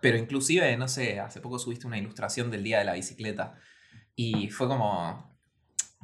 Pero 0.00 0.18
inclusive, 0.18 0.76
no 0.76 0.88
sé, 0.88 1.20
hace 1.20 1.40
poco 1.40 1.58
subiste 1.58 1.86
una 1.86 1.96
ilustración 1.98 2.50
del 2.50 2.64
Día 2.64 2.80
de 2.80 2.84
la 2.84 2.94
Bicicleta 2.94 3.54
y 4.16 4.50
fue 4.50 4.68
como... 4.68 5.30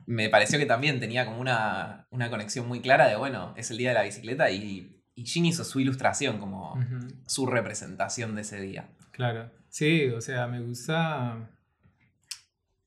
Me 0.07 0.31
pareció 0.31 0.59
que 0.59 0.65
también 0.65 1.01
tenía 1.01 1.27
como 1.27 1.41
una, 1.41 2.07
una 2.11 2.31
conexión 2.31 2.67
muy 2.67 2.81
clara 2.81 3.09
de, 3.09 3.17
bueno, 3.17 3.53
es 3.57 3.71
el 3.71 3.77
Día 3.77 3.91
de 3.91 3.95
la 3.95 4.05
Bicicleta 4.05 4.51
y, 4.51 5.03
y 5.15 5.27
Jin 5.27 5.47
hizo 5.47 5.65
su 5.65 5.81
ilustración 5.81 6.39
como 6.39 6.75
Ujú. 6.75 7.09
su 7.27 7.45
representación 7.45 8.35
de 8.35 8.43
ese 8.43 8.61
día. 8.61 8.89
Claro. 9.11 9.51
Sí, 9.69 10.07
o 10.09 10.21
sea, 10.21 10.47
me 10.47 10.61
gusta. 10.61 11.51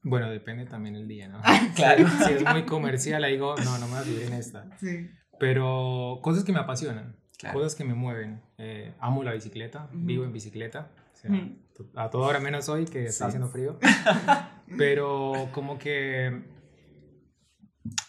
Bueno, 0.03 0.29
depende 0.29 0.65
también 0.65 0.96
el 0.96 1.08
día, 1.08 1.27
¿no? 1.27 1.41
Claro. 1.75 2.05
Si 2.27 2.34
es 2.34 2.43
muy 2.46 2.63
comercial, 2.65 3.24
ahí 3.24 3.34
digo, 3.34 3.55
no, 3.63 3.77
no 3.77 3.86
me 3.88 3.93
voy 3.93 4.01
a 4.01 4.03
subir 4.03 4.22
en 4.24 4.34
esta. 4.34 4.65
Sí. 4.79 5.10
Pero 5.39 6.20
cosas 6.22 6.43
que 6.43 6.51
me 6.51 6.60
apasionan, 6.60 7.15
Claro. 7.38 7.58
cosas 7.60 7.75
que 7.75 7.84
me 7.84 7.93
mueven. 7.93 8.41
Eh, 8.58 8.93
amo 9.00 9.24
la 9.24 9.34
bicicleta, 9.34 9.86
Ujú. 9.93 10.05
vivo 10.05 10.24
en 10.25 10.34
bicicleta. 10.34 10.91
o 11.13 11.17
sea, 11.17 11.31
Mm. 11.31 11.55
A 11.96 12.10
toda 12.12 12.27
hora 12.27 12.39
menos 12.39 12.67
hoy 12.70 12.86
que 12.86 13.05
está 13.05 13.25
Sí. 13.25 13.29
haciendo 13.29 13.48
frío. 13.48 13.79
Pero 14.77 15.50
como 15.51 15.77
que 15.79 16.43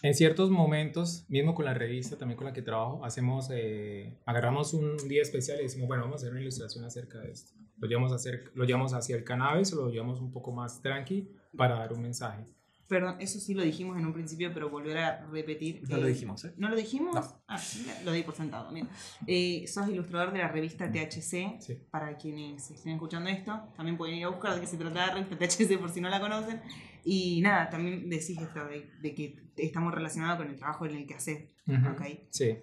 en 0.03 0.13
ciertos 0.13 0.49
momentos, 0.51 1.25
mismo 1.29 1.55
con 1.55 1.65
la 1.65 1.73
revista, 1.73 2.17
también 2.17 2.37
con 2.37 2.45
la 2.45 2.53
que 2.53 2.61
trabajo, 2.61 3.03
hacemos, 3.03 3.49
eh, 3.51 4.19
agarramos 4.25 4.73
un 4.73 4.97
día 5.07 5.21
especial 5.23 5.59
y 5.59 5.63
decimos, 5.63 5.87
bueno, 5.87 6.03
vamos 6.03 6.15
a 6.15 6.19
hacer 6.21 6.31
una 6.31 6.41
ilustración 6.41 6.85
acerca 6.85 7.19
de 7.19 7.31
esto. 7.31 7.53
Lo 7.77 7.87
llevamos, 7.87 8.11
a 8.11 8.15
hacer, 8.15 8.51
lo 8.53 8.65
llevamos 8.65 8.93
hacia 8.93 9.15
el 9.15 9.23
cannabis 9.23 9.73
o 9.73 9.77
lo 9.85 9.89
llevamos 9.91 10.19
un 10.21 10.31
poco 10.31 10.51
más 10.51 10.81
tranqui 10.81 11.31
para 11.55 11.75
dar 11.75 11.93
un 11.93 12.01
mensaje. 12.01 12.45
Perdón, 12.87 13.15
eso 13.19 13.39
sí 13.39 13.53
lo 13.53 13.63
dijimos 13.63 13.97
en 13.97 14.05
un 14.05 14.13
principio, 14.13 14.53
pero 14.53 14.69
volver 14.69 14.97
a 14.97 15.25
repetir. 15.31 15.81
No 15.89 15.97
eh, 15.97 16.01
lo 16.01 16.07
dijimos, 16.07 16.43
¿eh? 16.45 16.53
¿No 16.57 16.69
lo 16.69 16.75
dijimos? 16.75 17.15
No. 17.15 17.43
Ah, 17.47 17.59
lo 18.03 18.11
di 18.11 18.23
por 18.23 18.35
sentado. 18.35 18.71
Mira. 18.71 18.87
Eh, 19.25 19.65
sos 19.67 19.87
ilustrador 19.87 20.33
de 20.33 20.39
la 20.39 20.49
revista 20.49 20.91
THC. 20.91 21.59
Sí. 21.59 21.79
Para 21.89 22.17
quienes 22.17 22.69
estén 22.69 22.93
escuchando 22.93 23.29
esto, 23.29 23.69
también 23.75 23.97
pueden 23.97 24.17
ir 24.17 24.25
a 24.25 24.29
buscar 24.29 24.53
de 24.53 24.61
qué 24.61 24.67
se 24.67 24.77
trata 24.77 25.07
la 25.07 25.13
revista 25.13 25.37
THC 25.37 25.79
por 25.79 25.89
si 25.89 26.01
no 26.01 26.09
la 26.09 26.19
conocen. 26.19 26.61
Y 27.05 27.41
nada, 27.41 27.69
también 27.69 28.09
decís 28.09 28.39
esto 28.39 28.65
de, 28.65 28.89
de 29.01 29.15
que 29.15 29.51
estamos 29.57 29.93
relacionados 29.93 30.37
con 30.37 30.49
el 30.49 30.55
trabajo 30.57 30.85
en 30.85 30.95
el 30.95 31.07
que 31.07 31.15
haces. 31.15 31.49
Ujú. 31.67 31.89
¿ok? 31.89 32.01
Sí. 32.29 32.57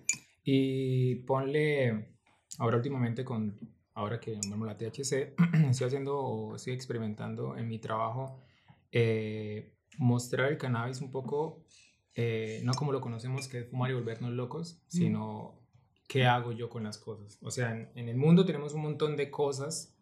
Y 0.44 1.16
ponle, 1.26 2.14
ahora 2.58 2.76
últimamente 2.76 3.24
con, 3.24 3.58
ahora 3.94 4.20
que 4.20 4.32
nombramos 4.36 4.66
la 4.68 4.76
THC, 4.76 5.34
estoy 5.70 5.86
haciendo, 5.86 6.52
estoy 6.54 6.74
experimentando 6.74 7.56
en 7.56 7.66
mi 7.68 7.78
trabajo 7.78 8.38
eh, 8.92 9.74
mostrar 9.98 10.50
el 10.50 10.58
cannabis 10.58 11.00
un 11.00 11.10
poco, 11.10 11.64
eh, 12.14 12.60
no 12.64 12.72
como 12.74 12.92
lo 12.92 13.00
conocemos, 13.00 13.48
que 13.48 13.60
es 13.60 13.68
fumar 13.70 13.90
y 13.90 13.94
volvernos 13.94 14.32
locos, 14.32 14.82
sino 14.88 15.60
qué 16.08 16.24
hago 16.26 16.52
yo 16.52 16.68
con 16.68 16.82
las 16.84 16.98
cosas. 16.98 17.38
O 17.42 17.50
sea, 17.50 17.72
en, 17.72 17.90
en 17.94 18.08
el 18.08 18.16
mundo 18.16 18.44
tenemos 18.44 18.74
un 18.74 18.82
montón 18.82 19.16
de 19.16 19.30
cosas 19.30 19.96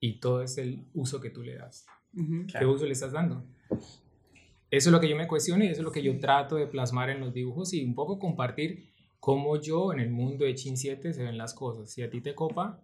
y 0.00 0.18
todo 0.20 0.42
es 0.42 0.58
el 0.58 0.86
uso 0.94 1.20
que 1.20 1.30
tú 1.30 1.42
le 1.42 1.54
das. 1.56 1.86
¿Qué 2.14 2.46
Claro. 2.46 2.72
uso 2.72 2.86
le 2.86 2.92
estás 2.92 3.12
dando? 3.12 3.44
Eso 4.72 4.88
es 4.88 4.92
lo 4.92 5.00
que 5.00 5.08
yo 5.08 5.16
me 5.16 5.26
cuestiono 5.28 5.64
y 5.64 5.68
eso 5.68 5.80
es 5.80 5.84
lo 5.84 5.92
que 5.92 6.02
yo 6.02 6.18
trato 6.18 6.56
de 6.56 6.66
plasmar 6.66 7.10
en 7.10 7.20
los 7.20 7.32
dibujos 7.34 7.72
y 7.74 7.84
un 7.84 7.94
poco 7.94 8.18
compartir 8.18 8.92
cómo 9.20 9.60
yo 9.60 9.92
en 9.92 10.00
el 10.00 10.10
mundo 10.10 10.44
de 10.44 10.54
Chin 10.54 10.76
7 10.76 11.12
se 11.12 11.22
ven 11.22 11.36
las 11.38 11.54
cosas. 11.54 11.90
Si 11.92 12.02
a 12.02 12.10
ti 12.10 12.20
te 12.20 12.34
copa, 12.34 12.80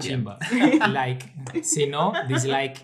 chimba, 0.00 0.38
like. 0.90 1.24
Si 1.62 1.86
no, 1.86 2.12
dislike. 2.28 2.80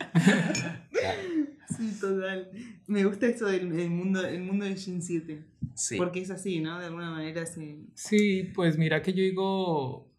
Sí, 1.77 1.99
total. 2.01 2.51
Me 2.87 3.05
gusta 3.05 3.27
eso 3.27 3.47
del, 3.47 3.75
del 3.77 3.91
mundo, 3.91 4.25
el 4.27 4.43
mundo 4.43 4.65
de 4.65 4.75
Gen 4.77 5.03
7. 5.03 5.45
Sí. 5.75 5.97
Porque 5.97 6.21
es 6.21 6.31
así, 6.31 6.61
¿no? 6.61 6.79
De 6.79 6.87
alguna 6.87 7.11
manera 7.11 7.45
se. 7.47 7.79
Sí, 7.95 8.51
pues 8.55 8.79
mira 8.79 9.03
que 9.03 9.13
yo 9.13 9.23
digo, 9.23 10.11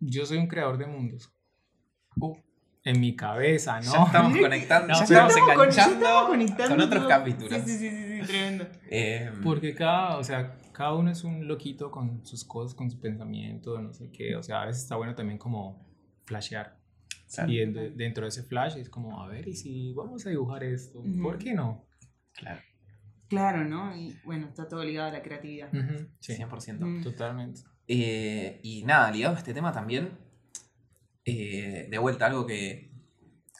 yo 0.00 0.24
soy 0.26 0.38
un 0.38 0.46
creador 0.46 0.78
de 0.78 0.86
mundos. 0.86 1.30
Uh, 2.18 2.34
En 2.84 3.00
mi 3.00 3.14
cabeza, 3.14 3.80
¿no? 3.80 3.92
Ya 3.92 4.04
estamos 4.04 4.38
conectando, 4.40 4.88
No, 4.88 4.94
ya 4.98 5.04
estamos 5.04 5.32
con- 5.34 5.46
ya 5.46 5.52
enganchando 5.54 5.96
estamos 6.06 6.28
conectando 6.28 6.74
con 6.76 6.84
otros 6.84 7.06
capítulos. 7.06 7.52
Sí, 7.52 7.60
sí, 7.72 7.78
sí, 7.78 7.90
sí, 7.90 8.20
sí, 8.20 8.26
tremendo. 8.26 8.66
Eh, 8.90 9.30
Porque 9.42 9.74
cada, 9.74 10.16
o 10.18 10.24
sea, 10.24 10.56
cada 10.72 10.94
uno 10.94 11.10
es 11.10 11.24
un 11.24 11.46
loquito 11.46 11.90
con 11.90 12.24
sus 12.24 12.44
cosas, 12.44 12.74
con 12.74 12.90
su 12.90 12.98
pensamiento, 13.00 13.80
no 13.80 13.92
sé 13.92 14.10
qué. 14.10 14.34
O 14.36 14.42
sea, 14.42 14.62
a 14.62 14.66
veces 14.66 14.82
está 14.82 14.96
bueno 14.96 15.14
también 15.14 15.38
como 15.38 15.84
flashear. 16.24 16.75
Claro, 17.34 17.50
Y 17.52 17.60
en- 17.60 17.96
dentro 17.96 18.24
de 18.24 18.28
ese 18.28 18.42
flash 18.42 18.76
es 18.76 18.88
como, 18.88 19.22
a 19.22 19.28
ver, 19.28 19.46
¿y 19.48 19.54
si 19.54 19.92
vamos 19.94 20.24
a 20.26 20.30
dibujar 20.30 20.64
esto? 20.64 21.00
Ujú. 21.00 21.22
¿Por 21.22 21.38
qué 21.38 21.54
no? 21.54 21.84
claro, 22.32 22.60
Claro, 23.28 23.64
¿no? 23.64 23.96
Y 23.96 24.16
bueno, 24.24 24.46
está 24.46 24.68
todo 24.68 24.84
ligado 24.84 25.08
a 25.08 25.12
la 25.12 25.22
creatividad. 25.22 25.68
Ujú, 25.74 26.08
Sí, 26.20 26.34
100%. 26.36 26.86
Mm. 26.86 27.02
totalmente. 27.02 27.62
Eh, 27.88 28.60
y 28.62 28.84
nada, 28.84 29.10
ligado 29.10 29.34
a 29.34 29.38
este 29.38 29.52
tema 29.54 29.72
también, 29.72 30.10
eh, 31.24 31.88
de 31.90 31.98
vuelta 31.98 32.26
algo 32.26 32.46
que 32.46 32.92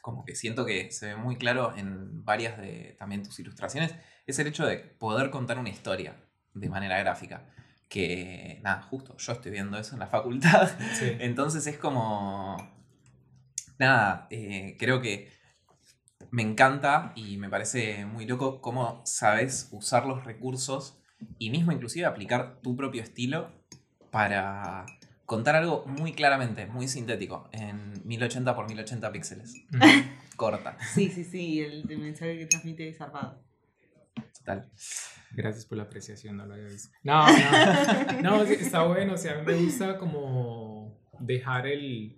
como 0.02 0.24
que 0.24 0.36
siento 0.36 0.64
que 0.64 0.92
se 0.92 1.06
ve 1.06 1.16
muy 1.16 1.36
claro 1.36 1.74
en 1.76 2.24
varias 2.24 2.58
de 2.58 2.94
también 2.96 3.24
tus 3.24 3.40
ilustraciones, 3.40 3.92
es 4.28 4.38
el 4.38 4.46
hecho 4.46 4.64
de 4.64 4.76
poder 4.78 5.30
contar 5.30 5.58
una 5.58 5.68
historia 5.70 6.14
de 6.54 6.68
manera 6.68 6.96
gráfica. 7.00 7.48
Que 7.88 8.60
nada, 8.62 8.82
justo 8.82 9.16
yo 9.16 9.32
estoy 9.32 9.50
viendo 9.50 9.76
eso 9.78 9.94
en 9.94 10.00
la 10.00 10.06
facultad. 10.06 10.68
Sí. 10.94 11.06
Entonces 11.18 11.66
es 11.66 11.76
como. 11.78 12.56
Nada, 13.78 14.26
eh, 14.30 14.76
creo 14.78 15.00
que 15.00 15.30
me 16.30 16.42
encanta 16.42 17.12
y 17.14 17.36
me 17.36 17.48
parece 17.48 18.04
muy 18.06 18.26
loco 18.26 18.60
cómo 18.60 19.02
sabes 19.04 19.68
usar 19.72 20.06
los 20.06 20.24
recursos 20.24 20.98
y 21.38 21.50
mismo 21.50 21.72
inclusive 21.72 22.06
aplicar 22.06 22.60
tu 22.62 22.76
propio 22.76 23.02
estilo 23.02 23.50
para 24.10 24.86
contar 25.24 25.56
algo 25.56 25.84
muy 25.86 26.12
claramente, 26.12 26.66
muy 26.66 26.88
sintético, 26.88 27.48
en 27.52 27.92
1080 28.04 28.54
por 28.54 28.66
1080 28.68 29.12
píxeles. 29.12 29.54
Corta, 30.36 30.76
Sí, 30.94 31.08
sí, 31.08 31.24
sí, 31.24 31.60
el, 31.60 31.90
el 31.90 31.98
mensaje 31.98 32.38
que 32.38 32.46
transmite 32.46 32.88
es 32.88 32.98
zarpado. 32.98 33.42
total. 34.38 34.70
Gracias 35.32 35.64
por 35.66 35.78
la 35.78 35.84
apreciación, 35.84 36.36
no 36.36 36.46
lo 36.46 36.54
había 36.54 36.68
visto. 36.68 36.90
No, 37.02 37.26
no, 37.26 38.22
no, 38.22 38.42
está 38.42 38.82
bueno, 38.84 39.14
o 39.14 39.16
sea, 39.16 39.32
a 39.34 39.38
mí 39.38 39.44
me 39.46 39.54
gusta 39.56 39.98
como 39.98 40.98
dejar 41.18 41.66
el, 41.66 42.16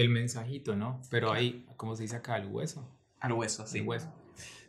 el 0.00 0.08
mensajito, 0.10 0.76
¿no? 0.76 1.00
Pero 1.10 1.32
ahí, 1.32 1.66
como 1.76 1.94
se 1.96 2.02
dice 2.04 2.16
acá, 2.16 2.36
el 2.36 2.46
hueso. 2.48 2.88
Al 3.20 3.32
hueso, 3.32 3.66
sí. 3.66 3.78
el 3.78 3.86
hueso. 3.88 4.12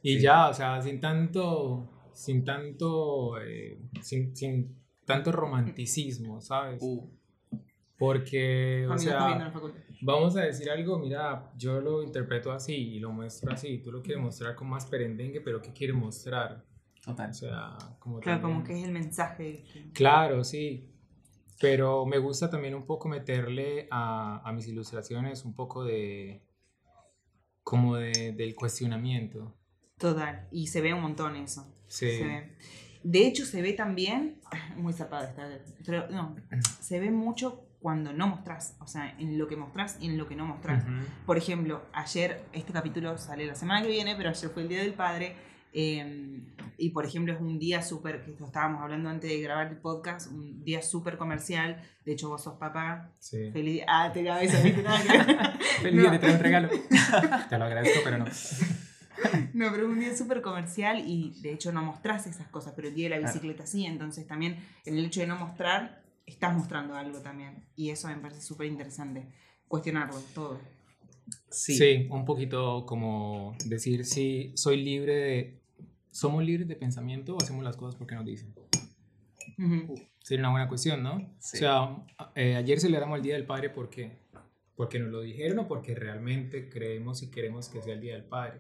Y 0.04 0.16
Sí. 0.16 0.22
ya, 0.22 0.50
o 0.50 0.54
sea, 0.54 0.82
sin 0.82 1.00
tanto, 1.00 1.90
sin 2.14 2.44
tanto, 2.44 3.40
eh, 3.42 3.80
sin, 4.02 4.36
sin 4.36 4.76
tanto 5.06 5.32
romanticismo, 5.32 6.42
¿sabes? 6.42 6.80
Uh, 6.82 7.08
Porque, 7.98 8.88
o 8.90 8.98
sea, 8.98 9.54
vamos 10.02 10.36
a 10.36 10.42
decir 10.42 10.70
algo, 10.72 10.98
mira, 10.98 11.52
yo 11.56 11.80
lo 11.80 12.02
interpreto 12.02 12.52
así 12.52 12.74
y 12.76 13.00
lo 13.00 13.12
muestro 13.12 13.52
así, 13.54 13.78
tú 13.78 13.92
lo 13.92 14.02
quieres 14.02 14.24
mostrar 14.24 14.56
con 14.56 14.68
más 14.70 14.88
perendengue, 14.88 15.40
pero 15.42 15.62
¿qué 15.62 15.72
quieres 15.72 15.96
mostrar? 15.96 16.66
total. 17.04 17.30
O 17.32 17.34
sea, 17.34 17.78
como 18.00 18.20
Claro, 18.20 18.42
como 18.42 18.56
también- 18.58 18.76
que 18.78 18.82
es 18.82 18.88
el 18.88 18.94
mensaje. 18.94 19.64
que- 19.74 19.92
Claro, 19.92 20.44
sí. 20.44 20.91
Pero 21.62 22.06
me 22.06 22.18
gusta 22.18 22.50
también 22.50 22.74
un 22.74 22.86
poco 22.86 23.08
meterle 23.08 23.88
a, 23.92 24.42
a 24.44 24.52
mis 24.52 24.68
ilustraciones 24.68 25.46
un 25.46 25.54
poco 25.54 25.84
de, 25.84 26.42
como 27.64 27.96
de, 27.96 28.34
del 28.34 28.56
cuestionamiento. 28.56 29.56
Total. 29.98 30.48
Y 30.52 30.68
se 30.68 30.82
ve 30.82 30.94
un 30.94 31.02
montón 31.02 31.36
eso. 31.36 31.66
Sí. 31.88 32.18
Se 32.18 32.24
ve. 32.24 32.58
De 33.04 33.26
hecho, 33.28 33.46
se 33.46 33.62
ve 33.62 33.74
también, 33.74 34.42
muy 34.76 34.94
zapada 34.94 35.30
esta, 35.30 36.10
no, 36.10 36.36
se 36.80 37.00
ve 37.00 37.12
mucho 37.12 37.68
cuando 37.80 38.14
no 38.14 38.28
mostrás, 38.28 38.76
o 38.80 38.86
sea, 38.86 39.16
en 39.18 39.40
lo 39.40 39.48
que 39.48 39.56
mostrás 39.56 39.98
y 40.00 40.06
en 40.06 40.18
lo 40.18 40.28
que 40.28 40.36
no 40.36 40.46
mostrás. 40.46 40.84
Ujú. 40.84 40.94
Por 41.26 41.38
ejemplo, 41.38 41.82
ayer, 41.94 42.46
este 42.54 42.72
capítulo 42.72 43.18
sale 43.18 43.46
la 43.46 43.56
semana 43.56 43.82
que 43.82 43.88
viene, 43.88 44.16
pero 44.16 44.30
ayer 44.30 44.50
fue 44.52 44.64
el 44.64 44.70
Día 44.70 44.82
del 44.82 44.94
Padre. 44.94 45.36
Eh, 45.74 46.42
y 46.78 46.90
por 46.90 47.06
ejemplo, 47.06 47.34
es 47.34 47.40
un 47.40 47.60
día 47.60 47.82
súper, 47.82 48.24
que 48.24 48.32
estábamos 48.44 48.82
hablando 48.82 49.10
antes 49.10 49.30
de 49.30 49.40
grabar 49.42 49.68
el 49.68 49.78
podcast, 49.78 50.32
un 50.32 50.64
día 50.64 50.82
súper 50.82 51.18
comercial. 51.18 51.82
De 52.06 52.14
hecho, 52.14 52.30
vos 52.30 52.44
sos 52.44 52.58
papá. 52.58 53.12
Sí. 53.20 53.52
Feliz. 53.52 53.84
Ah, 53.88 54.12
te 54.12 54.24
que 54.24 54.30
ver. 54.32 54.50
Feliz 55.82 56.02
día, 56.02 56.12
te 56.12 56.20
traigo 56.20 56.38
un 56.38 56.44
regalo. 56.44 56.70
Te 57.50 57.58
lo 57.58 57.66
agradezco, 57.66 58.00
pero 58.04 58.18
no. 58.18 58.26
No, 59.54 59.70
pero 59.72 59.84
es 59.84 59.90
un 59.90 60.00
día 60.00 60.18
súper 60.18 60.42
comercial 60.42 61.04
y 61.08 61.40
de 61.42 61.54
hecho 61.54 61.72
no 61.72 61.84
mostrás 61.84 62.26
esas 62.26 62.48
cosas, 62.48 62.74
pero 62.76 62.88
el 62.88 62.96
día 62.96 63.06
de 63.06 63.10
la 63.12 63.18
Claro. 63.20 63.34
bicicleta 63.34 63.68
sí, 63.68 63.86
entonces 63.86 64.26
también 64.26 64.58
en 64.86 64.98
el 64.98 65.06
hecho 65.06 65.20
de 65.20 65.28
no 65.28 65.36
mostrar, 65.36 66.02
estás 66.26 66.56
mostrando 66.56 66.96
algo 66.96 67.20
también. 67.22 67.64
Y 67.76 67.92
eso 67.92 68.08
me 68.08 68.16
parece 68.18 68.42
súper 68.42 68.66
interesante, 68.68 69.28
cuestionarlo 69.68 70.20
todo. 70.34 70.60
Sí. 71.50 72.08
un 72.10 72.26
poquito 72.26 72.86
como 72.86 73.56
decir 73.66 74.06
si 74.06 74.52
soy 74.56 74.82
libre 74.84 75.14
de... 75.16 75.61
¿Somos 76.12 76.44
libres 76.44 76.68
de 76.68 76.76
pensamiento 76.76 77.36
o 77.36 77.42
hacemos 77.42 77.64
las 77.64 77.78
cosas 77.78 77.96
porque 77.96 78.16
nos 78.16 78.26
dicen? 78.26 78.54
Ujú. 79.58 79.96
Sería 80.20 80.42
una 80.44 80.52
buena 80.52 80.68
cuestión, 80.68 81.02
¿no? 81.04 81.34
Sí. 81.40 81.58
O 81.58 81.60
sea, 81.60 82.06
eh, 82.36 82.56
ayer 82.56 82.80
celebramos 82.80 83.18
el 83.18 83.24
Día 83.24 83.34
del 83.36 83.46
Padre 83.46 83.70
porque, 83.70 84.20
porque 84.76 85.00
nos 85.00 85.10
lo 85.10 85.22
dijeron 85.22 85.60
o 85.60 85.68
porque 85.68 85.96
realmente 85.96 86.70
creemos 86.70 87.24
y 87.24 87.32
queremos 87.32 87.70
que 87.70 87.82
sea 87.82 87.94
el 87.96 88.02
Día 88.02 88.14
del 88.14 88.26
Padre. 88.26 88.60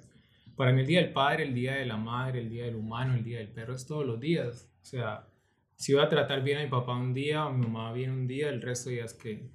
Para 0.56 0.72
mí 0.74 0.82
el 0.82 0.88
Día 0.88 1.02
del 1.02 1.14
Padre, 1.14 1.44
el 1.44 1.54
Día 1.54 1.76
de 1.76 1.86
la 1.86 1.98
Madre, 1.98 2.40
el 2.42 2.50
Día 2.50 2.66
del 2.66 2.76
Humano, 2.76 3.16
el 3.16 3.24
Día 3.24 3.40
del 3.40 3.50
Perro 3.50 3.76
es 3.76 3.86
todos 3.86 4.06
los 4.06 4.20
días. 4.20 4.70
O 4.82 4.86
sea, 4.86 5.28
si 5.76 5.94
voy 5.94 6.04
a 6.04 6.10
tratar 6.10 6.44
bien 6.44 6.60
a 6.60 6.64
mi 6.64 6.70
papá 6.70 6.96
un 6.96 7.14
día 7.14 7.44
a 7.44 7.50
mi 7.52 7.66
mamá 7.66 7.92
bien 7.94 8.12
un 8.12 8.28
día, 8.28 8.50
el 8.50 8.62
resto 8.62 8.90
de 8.90 8.96
días 8.98 9.14
que 9.14 9.50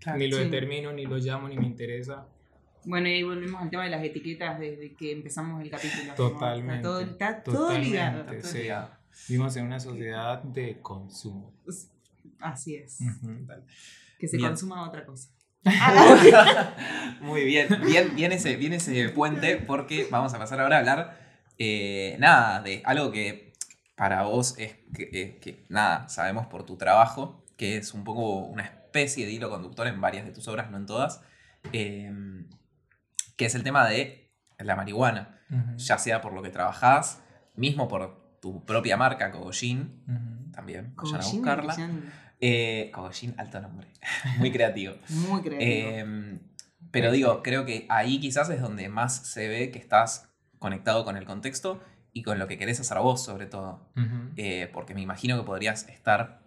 Claro. 0.00 0.18
ni 0.18 0.28
lo 0.28 0.36
Sí. 0.36 0.44
determino, 0.44 0.92
ni 0.92 1.06
lo 1.06 1.16
llamo, 1.18 1.48
ni 1.48 1.56
me 1.56 1.66
interesa. 1.66 2.28
Bueno, 2.84 3.08
y 3.08 3.12
ahí 3.14 3.22
volvemos 3.22 3.60
al 3.62 3.70
tema 3.70 3.84
de 3.84 3.90
las 3.90 4.02
etiquetas 4.04 4.58
desde 4.58 4.94
que 4.94 5.12
empezamos 5.12 5.60
el 5.62 5.70
capítulo. 5.70 6.14
Totalmente, 6.14 6.76
Está 6.76 6.82
todo, 6.88 7.00
está 7.00 7.42
todo 7.42 7.78
ligado. 7.78 8.18
totalmente, 8.20 8.42
todo 8.42 8.52
sí. 8.52 8.58
ligado. 8.58 8.90
Vivimos 9.28 9.56
en 9.56 9.66
una 9.66 9.80
sociedad 9.80 10.42
de 10.42 10.80
consumo. 10.80 11.52
Así 12.40 12.76
es. 12.76 12.98
Ujú. 13.00 13.46
Que 14.18 14.28
se 14.28 14.36
Bien. 14.36 14.50
consuma 14.50 14.86
otra 14.88 15.04
cosa. 15.04 15.30
Muy 17.20 17.44
bien, 17.44 17.68
bien, 17.84 18.14
bien 18.14 18.32
ese, 18.32 18.56
bien 18.56 18.72
ese 18.72 19.08
puente 19.10 19.56
porque 19.56 20.06
vamos 20.10 20.32
a 20.34 20.38
pasar 20.38 20.60
ahora 20.60 20.76
a 20.76 20.78
hablar, 20.78 21.18
eh, 21.58 22.16
nada, 22.20 22.62
de 22.62 22.80
algo 22.84 23.10
que 23.10 23.52
para 23.96 24.22
vos 24.22 24.54
es 24.58 24.76
que, 24.94 25.10
eh, 25.12 25.38
que, 25.40 25.66
nada, 25.68 26.08
sabemos 26.08 26.46
por 26.46 26.64
tu 26.64 26.76
trabajo, 26.76 27.44
que 27.56 27.76
es 27.76 27.92
un 27.92 28.04
poco 28.04 28.38
una 28.46 28.62
especie 28.62 29.26
de 29.26 29.32
hilo 29.32 29.50
conductor 29.50 29.86
en 29.88 30.00
varias 30.00 30.24
de 30.24 30.32
tus 30.32 30.46
obras, 30.46 30.70
no 30.70 30.76
en 30.76 30.86
todas, 30.86 31.20
eh, 31.72 32.10
que 33.38 33.46
es 33.46 33.54
el 33.54 33.62
tema 33.62 33.88
de 33.88 34.30
la 34.58 34.76
marihuana, 34.76 35.38
ya 35.76 35.96
sea 35.96 36.20
por 36.20 36.34
lo 36.34 36.42
que 36.42 36.50
trabajás, 36.50 37.22
mismo 37.54 37.88
por 37.88 38.36
tu 38.40 38.64
propia 38.66 38.96
marca, 38.98 39.30
Kogojin, 39.30 40.02
Ujú. 40.06 40.52
también, 40.52 40.92
vayan 40.96 41.20
a 41.22 41.24
buscarla. 41.24 41.76
Eh, 42.40 42.90
Kogojin, 42.92 43.34
alto 43.38 43.60
nombre, 43.60 43.88
muy 44.38 44.52
creativo. 44.52 44.94
Muy 45.08 45.40
creativo. 45.40 45.60
Eh, 45.60 46.38
pero 46.90 47.12
digo, 47.12 47.42
creo 47.42 47.64
que 47.64 47.86
ahí 47.88 48.18
quizás 48.20 48.50
es 48.50 48.60
donde 48.60 48.88
más 48.88 49.16
se 49.26 49.48
ve 49.48 49.70
que 49.70 49.78
estás 49.78 50.28
conectado 50.58 51.04
con 51.04 51.16
el 51.16 51.24
contexto 51.24 51.80
y 52.12 52.22
con 52.22 52.38
lo 52.38 52.48
que 52.48 52.58
querés 52.58 52.80
hacer 52.80 52.98
vos, 52.98 53.22
sobre 53.22 53.46
todo. 53.46 53.88
Eh, 54.36 54.68
porque 54.72 54.94
me 54.94 55.00
imagino 55.02 55.36
que 55.38 55.44
podrías 55.44 55.88
estar, 55.88 56.40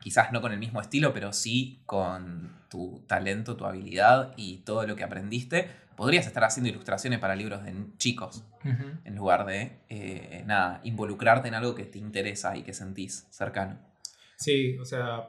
quizás 0.00 0.32
no 0.32 0.40
con 0.40 0.52
el 0.52 0.58
mismo 0.58 0.80
estilo, 0.80 1.12
pero 1.14 1.32
sí 1.32 1.80
con 1.86 2.54
tu 2.68 3.04
talento, 3.06 3.56
tu 3.56 3.64
habilidad 3.64 4.32
y 4.36 4.58
todo 4.58 4.86
lo 4.86 4.96
que 4.96 5.04
aprendiste. 5.04 5.70
Podrías 5.96 6.26
estar 6.26 6.44
haciendo 6.44 6.68
ilustraciones 6.70 7.18
para 7.18 7.34
libros 7.34 7.64
de 7.64 7.74
chicos, 7.96 8.44
Ujú. 8.64 8.84
en 9.04 9.16
lugar 9.16 9.46
de, 9.46 9.80
eh, 9.88 10.42
nada, 10.46 10.80
involucrarte 10.84 11.48
en 11.48 11.54
algo 11.54 11.74
que 11.74 11.84
te 11.84 11.98
interesa 11.98 12.56
y 12.56 12.62
que 12.62 12.72
sentís 12.74 13.26
cercano. 13.30 13.78
Sí, 14.36 14.76
o 14.78 14.84
sea, 14.84 15.28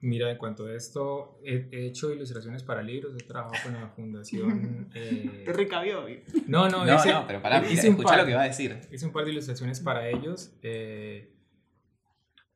mira, 0.00 0.30
en 0.30 0.36
cuanto 0.36 0.66
a 0.66 0.74
esto, 0.74 1.38
he, 1.44 1.68
he 1.72 1.86
hecho 1.86 2.12
ilustraciones 2.12 2.62
para 2.62 2.82
libros, 2.82 3.14
he 3.18 3.24
trabajado 3.24 3.56
con 3.62 3.72
la 3.80 3.88
fundación... 3.88 4.90
eh, 4.94 5.42
Te 5.46 5.52
recabió, 5.54 6.04
no, 6.46 6.68
no, 6.68 6.84
No, 6.84 6.94
hice, 6.96 7.10
no, 7.12 7.26
pero 7.26 7.40
pará, 7.40 7.58
escucha 7.66 8.02
par. 8.02 8.18
lo 8.18 8.26
que 8.26 8.34
va 8.34 8.42
a 8.42 8.46
decir. 8.48 8.78
hice 8.92 9.06
un 9.06 9.12
par 9.12 9.24
de 9.24 9.30
ilustraciones 9.32 9.80
para 9.80 10.08
ellos. 10.08 10.52
eh, 10.62 11.30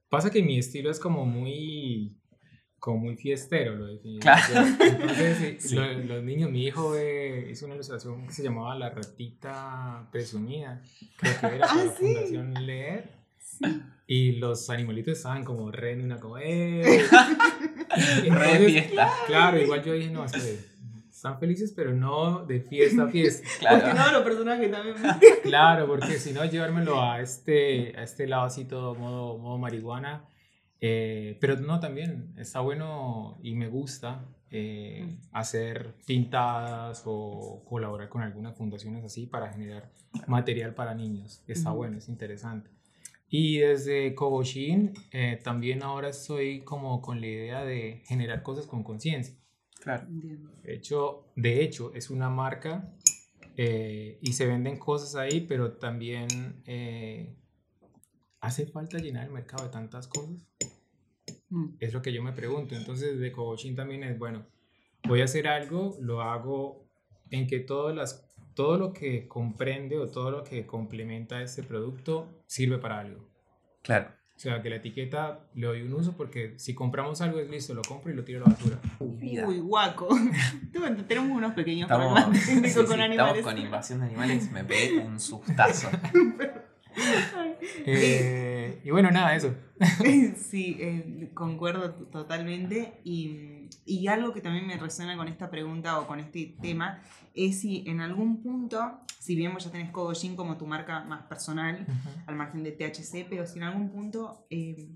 pasa 0.08 0.30
que 0.30 0.42
mi 0.42 0.58
estilo 0.58 0.90
es 0.90 1.00
como 1.00 1.24
muy... 1.24 2.16
Como 2.78 2.98
muy 2.98 3.16
fiestero, 3.16 3.74
lo 3.74 3.86
definiría 3.86 4.20
Claro. 4.20 4.66
Entonces, 4.80 5.38
sí, 5.60 5.68
Sí. 5.70 5.74
lo- 5.74 5.92
los 5.92 6.22
niños, 6.22 6.50
mi 6.50 6.64
hijo 6.66 6.94
eh, 6.96 7.48
hizo 7.50 7.66
una 7.66 7.74
ilustración 7.74 8.26
que 8.26 8.32
se 8.32 8.42
llamaba 8.42 8.74
La 8.76 8.90
ratita 8.90 10.06
presumida, 10.12 10.82
creo 11.16 11.40
que 11.40 11.46
era 11.56 11.66
Ah, 11.70 11.74
para 11.74 11.84
la 11.84 11.92
sí. 11.92 12.04
Fundación 12.14 12.54
Leer. 12.66 13.10
Y 14.06 14.32
los 14.32 14.70
animalitos 14.70 15.16
estaban 15.16 15.42
como 15.44 15.70
re 15.72 15.92
en 15.92 16.02
una 16.04 16.20
como, 16.20 16.38
¡eh! 16.38 16.82
Re 18.28 18.58
de 18.58 18.66
fiesta. 18.68 19.10
Claro, 19.26 19.58
igual 19.60 19.82
yo 19.82 19.92
dije, 19.94 20.10
no, 20.10 20.24
es 20.24 20.32
que 20.32 20.58
están 21.10 21.38
felices, 21.40 21.72
pero 21.74 21.92
no 21.94 22.44
de 22.44 22.60
fiesta 22.60 23.04
a 23.04 23.08
fiesta. 23.08 23.48
Porque 23.70 23.80
Claro. 23.90 23.94
no, 23.94 24.12
los 24.12 24.22
personajes 24.22 24.70
también. 24.70 24.96
Claro, 25.42 25.86
porque 25.86 26.18
si 26.18 26.32
no, 26.32 26.44
llevármelo 26.44 27.00
a 27.02 27.20
este, 27.20 27.94
a 27.98 28.02
este 28.02 28.26
lado 28.26 28.44
así 28.44 28.64
todo 28.66 28.94
modo, 28.94 29.38
modo 29.38 29.58
marihuana. 29.58 30.24
Eh, 30.80 31.38
pero 31.40 31.56
no, 31.56 31.80
también 31.80 32.34
está 32.36 32.60
bueno 32.60 33.38
y 33.42 33.54
me 33.54 33.68
gusta 33.68 34.26
eh, 34.50 35.18
hacer 35.32 35.94
pintadas 36.06 37.02
o 37.06 37.64
colaborar 37.68 38.08
con 38.08 38.22
algunas 38.22 38.56
fundaciones 38.56 39.04
así 39.04 39.26
para 39.26 39.52
generar 39.52 39.90
material 40.26 40.74
para 40.74 40.94
niños. 40.94 41.42
Está 41.46 41.70
Ujú. 41.70 41.78
bueno, 41.78 41.98
es 41.98 42.08
interesante. 42.08 42.70
Y 43.28 43.58
desde 43.58 44.14
Kogoshin 44.14 44.92
eh, 45.12 45.40
también 45.42 45.82
ahora 45.82 46.10
estoy 46.10 46.60
como 46.60 47.00
con 47.02 47.20
la 47.20 47.26
idea 47.26 47.64
de 47.64 48.02
generar 48.06 48.42
cosas 48.42 48.66
con 48.66 48.84
conciencia. 48.84 49.34
Claro. 49.80 50.06
De 50.08 50.74
hecho, 50.74 51.32
de 51.36 51.62
hecho, 51.62 51.92
es 51.94 52.10
una 52.10 52.28
marca 52.28 52.92
eh, 53.56 54.18
y 54.20 54.32
se 54.32 54.46
venden 54.46 54.78
cosas 54.78 55.16
ahí, 55.16 55.40
pero 55.40 55.72
también 55.72 56.62
eh, 56.66 57.34
hace 58.46 58.66
falta 58.66 58.98
llenar 58.98 59.26
el 59.26 59.32
mercado 59.32 59.64
de 59.64 59.70
tantas 59.70 60.06
cosas. 60.06 60.46
Mm. 61.50 61.66
Es 61.80 61.92
lo 61.92 62.00
que 62.00 62.12
yo 62.12 62.22
me 62.22 62.32
pregunto. 62.32 62.76
Entonces, 62.76 63.18
de 63.18 63.32
Kogoshin 63.32 63.74
también 63.74 64.04
es, 64.04 64.18
bueno, 64.18 64.46
voy 65.06 65.20
a 65.20 65.24
hacer 65.24 65.48
algo, 65.48 65.96
lo 66.00 66.22
hago 66.22 66.86
en 67.30 67.48
que 67.48 67.58
todas 67.58 67.94
las, 67.94 68.24
todo 68.54 68.78
lo 68.78 68.92
que 68.92 69.26
comprende 69.26 69.98
o 69.98 70.08
todo 70.08 70.30
lo 70.30 70.44
que 70.44 70.64
complementa 70.64 71.42
este 71.42 71.64
producto 71.64 72.28
sirve 72.46 72.78
para 72.78 73.00
algo. 73.00 73.28
Claro. 73.82 74.10
O 74.36 74.38
sea, 74.38 74.62
que 74.62 74.70
la 74.70 74.76
etiqueta 74.76 75.48
le 75.54 75.66
doy 75.66 75.82
un 75.82 75.94
uso 75.94 76.16
porque 76.16 76.54
si 76.58 76.74
compramos 76.74 77.22
algo 77.22 77.40
es 77.40 77.50
listo, 77.50 77.74
lo 77.74 77.82
compro 77.82 78.12
y 78.12 78.14
lo 78.14 78.22
tiro 78.22 78.44
a 78.44 78.48
la 78.48 78.54
basura. 78.54 78.78
Uy, 79.00 79.58
guaco. 79.58 80.08
Tenemos 81.08 81.36
unos 81.36 81.54
pequeños 81.54 81.90
Estamos, 81.90 82.12
problemas 82.12 82.38
sí, 82.44 82.54
técnicos 82.54 82.70
sí, 82.70 82.76
con 82.76 83.00
estamos 83.00 83.04
animales. 83.04 83.44
con 83.44 83.58
invasión 83.58 84.00
de 84.00 84.06
animales. 84.06 84.52
Me 84.52 84.62
pegué 84.62 84.98
un 84.98 85.18
sustazo. 85.18 85.88
Eh, 87.86 88.80
y 88.84 88.90
bueno, 88.90 89.10
nada, 89.10 89.34
eso. 89.34 89.54
Sí, 90.36 90.76
eh, 90.80 91.30
concuerdo 91.34 91.92
totalmente. 91.92 93.00
Y, 93.04 93.68
y 93.84 94.06
algo 94.08 94.32
que 94.32 94.40
también 94.40 94.66
me 94.66 94.76
resuena 94.76 95.16
con 95.16 95.28
esta 95.28 95.50
pregunta 95.50 96.00
o 96.00 96.06
con 96.06 96.20
este 96.20 96.56
tema 96.60 97.02
es 97.34 97.60
si 97.60 97.84
en 97.86 98.00
algún 98.00 98.42
punto, 98.42 99.00
si 99.18 99.36
bien 99.36 99.52
vos 99.52 99.64
ya 99.64 99.70
tenés 99.70 99.90
Kogojin 99.90 100.36
como 100.36 100.56
tu 100.56 100.66
marca 100.66 101.04
más 101.04 101.24
personal, 101.24 101.86
al 102.26 102.34
margen 102.36 102.62
de 102.62 102.72
THC, 102.72 103.26
pero 103.28 103.46
si 103.46 103.58
en 103.58 103.64
algún 103.64 103.90
punto 103.90 104.46
eh, 104.50 104.88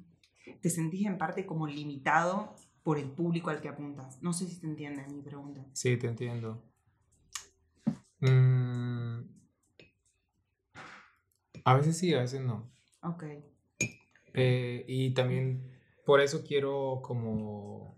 te 0.61 0.70
sentís 0.70 1.06
en 1.06 1.18
parte 1.18 1.46
como 1.46 1.66
limitado 1.66 2.54
por 2.83 2.98
el 2.98 3.11
público 3.11 3.50
al 3.50 3.61
que 3.61 3.68
apuntas. 3.68 4.22
No 4.22 4.33
sé 4.33 4.46
si 4.46 4.59
te 4.59 4.66
entiendes 4.66 5.12
mi 5.12 5.22
pregunta. 5.22 5.64
Sí, 5.74 5.96
te 5.96 6.09
entiendo. 6.09 6.64
Mm, 8.20 9.20
a 11.64 11.75
veces 11.75 11.99
sí, 11.99 12.14
a 12.14 12.20
veces 12.20 12.40
no. 12.40 12.70
Ok. 13.03 13.25
Eh, 14.35 14.85
y 14.87 15.11
también 15.11 15.70
por 16.05 16.20
eso 16.20 16.44
quiero 16.44 17.01
como 17.03 17.96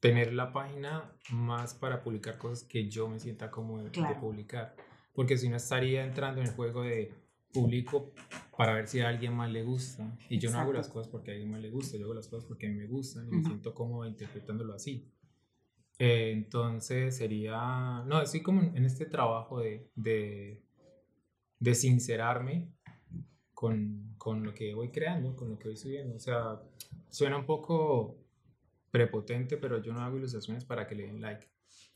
tener 0.00 0.32
la 0.32 0.52
página 0.52 1.12
más 1.30 1.74
para 1.74 2.02
publicar 2.02 2.38
cosas 2.38 2.64
que 2.64 2.88
yo 2.88 3.08
me 3.08 3.20
sienta 3.20 3.50
cómodo 3.50 3.78
de, 3.78 3.84
de 3.84 3.90
Claro. 3.90 4.20
publicar. 4.20 4.74
Porque 5.14 5.36
si 5.36 5.48
no 5.48 5.56
estaría 5.56 6.04
entrando 6.04 6.40
en 6.40 6.46
el 6.48 6.54
juego 6.54 6.82
de 6.82 7.12
publico 7.52 8.12
para 8.56 8.74
ver 8.74 8.88
si 8.88 9.00
a 9.00 9.08
alguien 9.08 9.34
más 9.34 9.50
le 9.50 9.62
gusta. 9.62 10.16
Y 10.28 10.38
yo 10.38 10.50
no 10.50 10.58
hago 10.58 10.72
las 10.72 10.86
Exacto. 10.86 10.98
cosas 11.00 11.12
porque 11.12 11.30
a 11.30 11.34
alguien 11.34 11.50
más 11.50 11.60
le 11.60 11.70
gusta, 11.70 11.96
yo 11.96 12.04
hago 12.04 12.14
las 12.14 12.28
cosas 12.28 12.46
porque 12.46 12.66
a 12.66 12.70
mí 12.70 12.76
me 12.76 12.86
gustan 12.86 13.26
y 13.26 13.30
me 13.30 13.38
Ujú. 13.38 13.48
siento 13.48 13.74
cómodo 13.74 14.06
interpretándolo 14.06 14.74
así. 14.74 15.10
Eh, 15.98 16.30
entonces 16.32 17.16
sería, 17.16 18.02
no, 18.06 18.22
estoy 18.22 18.42
como 18.42 18.62
en 18.62 18.84
este 18.84 19.06
trabajo 19.06 19.60
de, 19.60 19.90
de, 19.94 20.62
de 21.60 21.74
sincerarme 21.74 22.72
con, 23.52 24.14
con 24.18 24.42
lo 24.42 24.52
que 24.52 24.74
voy 24.74 24.90
creando, 24.90 25.36
con 25.36 25.50
lo 25.50 25.58
que 25.58 25.68
voy 25.68 25.76
subiendo. 25.76 26.16
O 26.16 26.18
sea, 26.18 26.60
suena 27.10 27.36
un 27.36 27.46
poco 27.46 28.18
prepotente, 28.90 29.56
pero 29.56 29.80
yo 29.80 29.92
no 29.92 30.00
hago 30.00 30.16
ilustraciones 30.16 30.64
para 30.64 30.86
que 30.86 30.94
le 30.94 31.06
den 31.06 31.20
like. 31.20 31.46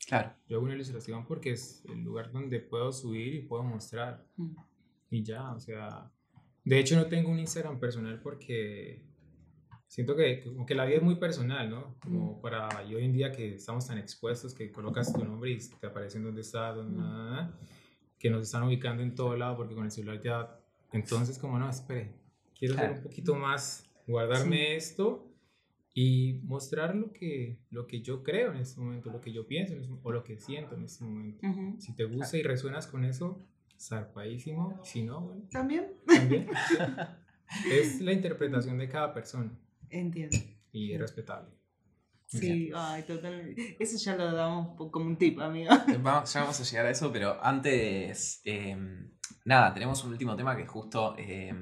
Claro. 0.07 0.33
Yo 0.47 0.57
hago 0.57 0.65
una 0.65 0.75
ilustración 0.75 1.25
porque 1.25 1.51
es 1.51 1.83
el 1.85 2.03
lugar 2.03 2.31
donde 2.31 2.59
puedo 2.59 2.93
subir 2.93 3.33
y 3.33 3.41
puedo 3.41 3.63
mostrar. 3.63 4.25
Mm. 4.37 4.55
Y 5.09 5.23
ya, 5.23 5.51
o 5.51 5.59
sea, 5.59 6.11
de 6.63 6.79
hecho 6.79 6.95
no 6.95 7.07
tengo 7.07 7.31
un 7.31 7.39
Instagram 7.39 7.79
personal 7.79 8.19
porque 8.21 9.03
siento 9.87 10.15
que, 10.15 10.43
como 10.43 10.65
que 10.65 10.75
la 10.75 10.85
vida 10.85 10.97
es 10.97 11.03
muy 11.03 11.15
personal, 11.15 11.69
¿no? 11.69 11.95
Como 11.99 12.39
para 12.41 12.83
y 12.83 12.95
hoy 12.95 13.05
en 13.05 13.13
día 13.13 13.31
que 13.31 13.55
estamos 13.55 13.87
tan 13.87 13.97
expuestos 13.97 14.53
que 14.53 14.71
colocas 14.71 15.11
tu 15.11 15.23
nombre 15.23 15.51
y 15.51 15.57
te 15.57 15.87
aparece 15.87 16.17
en 16.17 16.25
dónde 16.25 16.41
estás, 16.41 16.75
dónde, 16.75 16.97
Mm. 16.97 17.01
nada, 17.01 17.31
nada. 17.31 17.59
Que 18.19 18.29
nos 18.29 18.43
están 18.43 18.63
ubicando 18.63 19.03
en 19.03 19.13
todo 19.15 19.35
lado 19.35 19.57
porque 19.57 19.75
con 19.75 19.85
el 19.85 19.91
celular 19.91 20.21
ya... 20.21 20.59
Entonces, 20.91 21.37
como 21.37 21.59
no, 21.59 21.69
espere, 21.69 22.13
quiero 22.57 22.75
ser 22.75 22.83
Claro. 22.85 22.97
un 22.97 23.03
poquito 23.03 23.35
más, 23.35 23.89
guardarme 24.07 24.75
esto 24.75 25.31
y 25.93 26.39
mostrar 26.43 26.95
lo 26.95 27.11
que, 27.11 27.57
lo 27.69 27.87
que 27.87 28.01
yo 28.01 28.23
creo 28.23 28.51
en 28.51 28.57
este 28.59 28.79
momento, 28.81 29.09
lo 29.11 29.19
que 29.21 29.31
yo 29.33 29.45
pienso 29.47 29.73
en 29.73 29.81
este 29.81 29.93
o 30.03 30.11
lo 30.11 30.23
que 30.23 30.37
siento 30.37 30.75
en 30.75 30.83
este 30.85 31.03
momento. 31.03 31.45
Ujú. 31.47 31.75
Si 31.79 31.93
te 31.95 32.05
gusta 32.05 32.37
y 32.37 32.43
resuenas 32.43 32.87
con 32.87 33.03
eso, 33.05 33.45
zarpadísimo. 33.77 34.79
Si 34.83 35.03
no, 35.03 35.21
bueno, 35.21 35.41
¿También? 35.51 35.93
también. 36.05 36.47
es 37.71 38.01
la 38.01 38.11
interpretación 38.13 38.77
de 38.77 38.89
cada 38.89 39.13
persona 39.13 39.51
Entiendo. 39.89 40.37
y 40.71 40.93
es 40.93 40.99
respetable. 40.99 41.49
Sí, 42.27 42.71
ay, 42.75 43.03
totalmente. 43.03 43.77
Eso 43.79 43.97
ya 43.97 44.15
lo 44.15 44.33
damos 44.33 44.75
como 44.91 45.05
un 45.05 45.17
tip, 45.17 45.39
amigo. 45.39 45.71
Vamos, 46.01 46.33
ya 46.33 46.41
vamos 46.41 46.59
a 46.59 46.63
llegar 46.63 46.85
a 46.87 46.89
eso, 46.89 47.11
pero 47.11 47.43
antes, 47.43 48.41
eh, 48.45 48.77
nada, 49.45 49.73
tenemos 49.73 50.03
un 50.03 50.11
último 50.11 50.35
tema 50.35 50.55
que 50.57 50.65
justo 50.65 51.15
eh, 51.17 51.53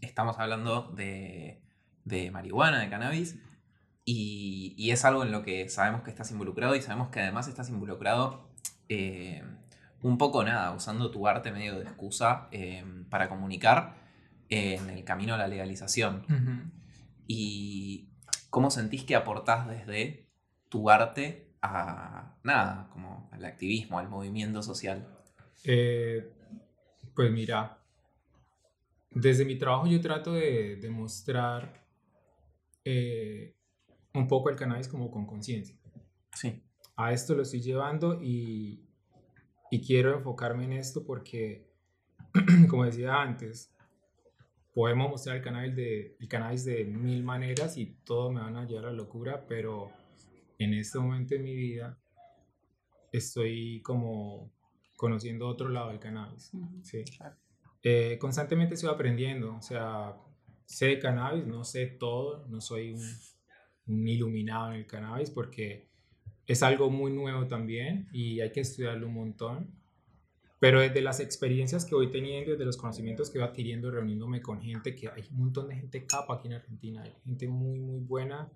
estamos 0.00 0.38
hablando 0.38 0.92
de, 0.96 1.62
de 2.04 2.30
marihuana, 2.30 2.80
de 2.80 2.90
cannabis, 2.90 3.38
y, 4.04 4.74
y 4.76 4.90
es 4.90 5.04
algo 5.04 5.22
en 5.22 5.30
lo 5.30 5.42
que 5.42 5.68
sabemos 5.68 6.02
que 6.02 6.10
estás 6.10 6.30
involucrado 6.32 6.74
y 6.74 6.82
sabemos 6.82 7.08
que 7.10 7.20
además 7.20 7.46
estás 7.46 7.68
involucrado 7.70 8.50
eh, 8.88 9.42
un 10.02 10.18
poco 10.18 10.42
nada, 10.42 10.72
usando 10.72 11.10
tu 11.12 11.28
arte 11.28 11.52
medio 11.52 11.78
de 11.78 11.84
excusa 11.84 12.48
eh, 12.50 12.84
para 13.08 13.28
comunicar 13.28 13.94
en 14.48 14.90
el 14.90 15.04
camino 15.04 15.34
a 15.34 15.38
la 15.38 15.46
legalización. 15.46 16.72
¿Y 17.26 18.11
cómo 18.52 18.70
sentís 18.70 19.02
que 19.04 19.16
aportás 19.16 19.66
desde 19.66 20.28
tu 20.68 20.90
arte 20.90 21.48
a 21.62 22.36
nada, 22.44 22.90
como 22.92 23.30
al 23.32 23.46
activismo, 23.46 23.98
al 23.98 24.10
movimiento 24.10 24.62
social? 24.62 25.08
Eh, 25.64 26.30
pues 27.14 27.32
mira, 27.32 27.78
desde 29.10 29.46
mi 29.46 29.56
trabajo 29.56 29.86
yo 29.86 30.02
trato 30.02 30.34
de, 30.34 30.76
de 30.76 30.90
mostrar 30.90 31.82
eh, 32.84 33.56
un 34.12 34.28
poco 34.28 34.50
el 34.50 34.56
cannabis 34.56 34.86
como 34.86 35.10
con 35.10 35.24
conciencia. 35.24 35.74
Sí. 36.34 36.62
A 36.96 37.14
esto 37.14 37.34
lo 37.34 37.44
estoy 37.44 37.62
llevando 37.62 38.20
y, 38.22 38.84
y 39.70 39.80
quiero 39.80 40.14
enfocarme 40.14 40.64
en 40.64 40.74
esto 40.74 41.06
porque, 41.06 41.70
como 42.68 42.84
decía 42.84 43.14
antes, 43.14 43.71
podemos 44.74 45.10
mostrar 45.10 45.36
el 45.36 45.42
cannabis, 45.42 45.76
de, 45.76 46.16
el 46.18 46.28
cannabis 46.28 46.64
de 46.64 46.84
mil 46.84 47.22
maneras 47.22 47.76
y 47.76 47.86
todo 48.04 48.30
me 48.30 48.40
van 48.40 48.56
a 48.56 48.66
llevar 48.66 48.86
a 48.86 48.90
la 48.90 48.96
locura, 48.96 49.46
pero 49.46 49.90
en 50.58 50.74
este 50.74 50.98
momento 50.98 51.34
de 51.34 51.40
mi 51.40 51.54
vida 51.54 51.98
estoy 53.12 53.82
como 53.82 54.50
conociendo 54.96 55.48
otro 55.48 55.68
lado 55.68 55.88
del 55.90 55.98
cannabis. 55.98 56.52
Ujú. 56.54 56.82
Sí. 56.82 57.04
Claro. 57.16 57.36
Eh, 57.82 58.16
constantemente 58.20 58.74
estoy 58.74 58.90
aprendiendo, 58.90 59.56
o 59.56 59.62
sea, 59.62 60.16
sé 60.64 60.86
de 60.86 60.98
cannabis, 60.98 61.46
no 61.46 61.64
sé 61.64 61.86
todo, 61.86 62.46
no 62.48 62.60
soy 62.60 62.92
un, 62.92 63.02
un 63.88 64.08
iluminado 64.08 64.72
en 64.72 64.78
el 64.78 64.86
cannabis 64.86 65.30
porque 65.30 65.90
es 66.46 66.62
algo 66.62 66.90
muy 66.90 67.12
nuevo 67.12 67.46
también 67.46 68.08
y 68.12 68.40
hay 68.40 68.52
que 68.52 68.60
estudiarlo 68.60 69.08
un 69.08 69.14
montón. 69.14 69.81
Pero 70.62 70.78
desde 70.80 71.00
las 71.02 71.18
experiencias 71.18 71.84
que 71.84 71.96
voy 71.96 72.08
teniendo, 72.12 72.52
desde 72.52 72.64
los 72.64 72.76
conocimientos 72.76 73.30
que 73.30 73.40
voy 73.40 73.48
adquiriendo, 73.48 73.90
reuniéndome 73.90 74.40
con 74.40 74.60
gente, 74.62 74.94
que 74.94 75.08
hay 75.08 75.24
un 75.32 75.38
montón 75.38 75.66
de 75.66 75.74
gente 75.74 76.06
capa 76.06 76.34
aquí 76.34 76.46
en 76.46 76.54
Argentina, 76.54 77.02
hay 77.02 77.12
gente 77.24 77.48
muy, 77.48 77.80
muy 77.80 77.98
buena 77.98 78.48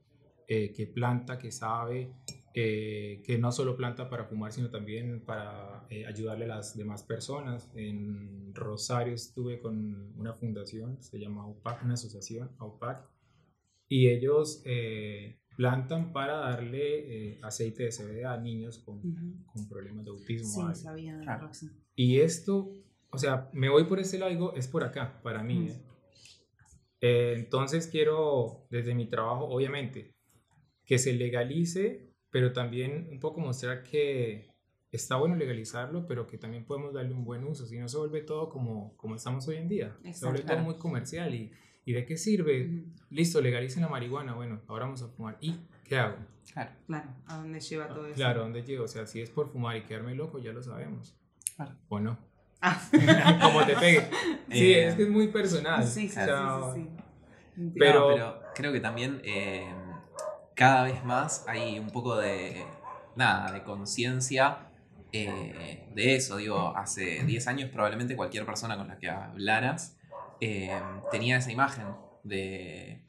eh, 0.47 0.73
que 0.73 0.87
planta, 0.87 1.37
que 1.37 1.51
sabe, 1.51 2.13
eh, 2.55 3.23
que 3.25 3.39
no 3.39 3.51
solo 3.51 3.77
planta 3.77 4.09
para 4.09 4.25
fumar, 4.25 4.53
sino 4.53 4.71
también 4.71 5.21
para 5.25 5.85
eh, 5.91 6.07
ayudarle 6.07 6.45
a 6.45 6.49
las 6.49 6.77
demás 6.77 7.03
personas. 7.03 7.69
En 7.75 8.55
Rosario 8.55 9.13
estuve 9.13 9.59
con 9.59 10.13
una 10.17 10.33
fundación, 10.33 11.03
se 11.03 11.19
llama 11.19 11.43
AUPAC, 11.43 11.83
una 11.83 11.95
asociación, 11.95 12.53
AUPAC, 12.59 13.05
y 13.89 14.11
ellos 14.11 14.63
eh, 14.65 15.41
plantan 15.57 16.13
para 16.13 16.37
darle 16.37 17.33
eh, 17.33 17.41
aceite 17.43 17.83
de 17.83 17.91
CBD 17.91 18.25
a 18.27 18.37
niños 18.37 18.79
con, 18.79 18.99
Ujú. 18.99 19.45
con 19.45 19.69
problemas 19.69 20.05
de 20.05 20.13
autismo. 20.13 20.73
Sí, 20.73 20.83
sabía, 20.83 21.19
Claro. 21.19 21.49
Rosa. 21.49 21.67
Y 21.97 22.21
esto, 22.21 22.77
o 23.11 23.19
sea, 23.19 23.49
me 23.53 23.71
voy 23.71 23.85
por 23.85 23.99
ese 23.99 24.19
lado, 24.19 24.31
digo, 24.31 24.55
es 24.55 24.69
por 24.69 24.85
acá, 24.85 25.21
para 25.23 25.43
mí. 25.43 25.69
¿eh? 25.69 25.81
Eh, 27.01 27.35
entonces 27.37 27.87
quiero, 27.87 28.67
desde 28.71 28.95
mi 28.95 29.07
trabajo, 29.09 29.47
obviamente, 29.47 30.15
que 30.85 30.99
se 30.99 31.15
legalice, 31.15 32.13
pero 32.31 32.53
también 32.53 33.09
un 33.11 33.19
poco 33.19 33.41
mostrar 33.41 33.83
que 33.83 34.55
está 34.93 35.17
bueno 35.17 35.37
legalizarlo, 35.37 36.07
pero 36.07 36.27
que 36.27 36.39
también 36.39 36.67
podemos 36.67 36.93
darle 36.93 37.13
un 37.13 37.25
buen 37.25 37.45
uso, 37.45 37.67
si 37.67 37.79
no 37.79 37.89
se 37.89 37.97
vuelve 37.97 38.21
todo 38.21 38.51
como, 38.51 38.97
como 38.97 39.17
estamos 39.17 39.49
hoy 39.49 39.57
en 39.57 39.69
día. 39.69 39.97
Se 40.03 40.09
Exacto. 40.09 40.29
vuelve 40.29 40.45
todo 40.45 40.59
muy 40.59 40.77
comercial 40.77 41.35
y, 41.35 41.51
y 41.85 41.93
¿de 41.93 42.05
qué 42.05 42.19
sirve? 42.19 42.85
Listo, 43.11 43.41
legalicen 43.41 43.83
la 43.83 43.89
marihuana, 43.89 44.35
bueno, 44.35 44.63
ahora 44.69 44.85
vamos 44.85 45.03
a 45.03 45.09
fumar. 45.09 45.39
¿Y 45.41 45.57
qué 45.85 45.97
hago? 45.97 46.17
Claro. 46.53 46.73
Claro, 46.87 47.11
¿a 47.27 47.37
dónde 47.39 47.61
lleva 47.61 47.89
todo 47.89 48.07
eso? 48.07 48.15
Claro, 48.17 48.43
¿dónde 48.43 48.63
llego? 48.63 48.85
O 48.85 48.89
sea, 48.89 49.07
si 49.07 49.21
es 49.21 49.31
por 49.31 49.49
fumar 49.51 49.77
y 49.77 49.83
quedarme 49.83 50.15
loco, 50.15 50.39
ya 50.39 50.53
lo 50.53 50.63
sabemos. 50.63 51.17
Claro. 51.57 51.73
¿O 51.89 51.99
no? 52.01 52.19
Ah. 52.61 52.81
como 53.43 53.65
te 53.65 53.77
pegue. 53.77 54.01
Sí, 54.51 54.73
Eh, 54.73 54.89
es 54.89 54.95
que 54.95 55.03
es 55.05 55.09
muy 55.09 55.29
personal. 55.29 55.87
Sí, 55.87 56.09
sí, 56.09 56.19
O 56.21 56.25
sea, 56.25 56.61
sí, 56.75 56.81
sí, 56.83 56.89
sí. 57.57 57.73
Pero- 57.79 58.09
No, 58.11 58.15
pero 58.15 58.43
creo 58.55 58.73
que 58.73 58.81
también 58.81 59.21
eh, 59.25 59.73
cada 60.55 60.85
vez 60.85 61.03
más 61.05 61.45
hay 61.49 61.79
un 61.79 61.91
poco 61.91 62.17
de, 62.17 62.65
nada, 63.15 63.53
de 63.53 63.63
conciencia 63.63 64.59
eh, 65.13 65.89
de 65.95 66.17
eso. 66.17 66.37
Digo, 66.37 66.77
hace 66.77 67.25
10 67.25 67.47
años 67.47 67.71
probablemente 67.71 68.17
cualquier 68.17 68.45
persona 68.45 68.77
con 68.77 68.89
la 68.89 68.99
que 68.99 69.09
hablaras 69.09 69.97
eh, 70.41 70.71
tenía 71.11 71.39
esa 71.39 71.51
imagen 71.53 71.87
de, 72.25 73.03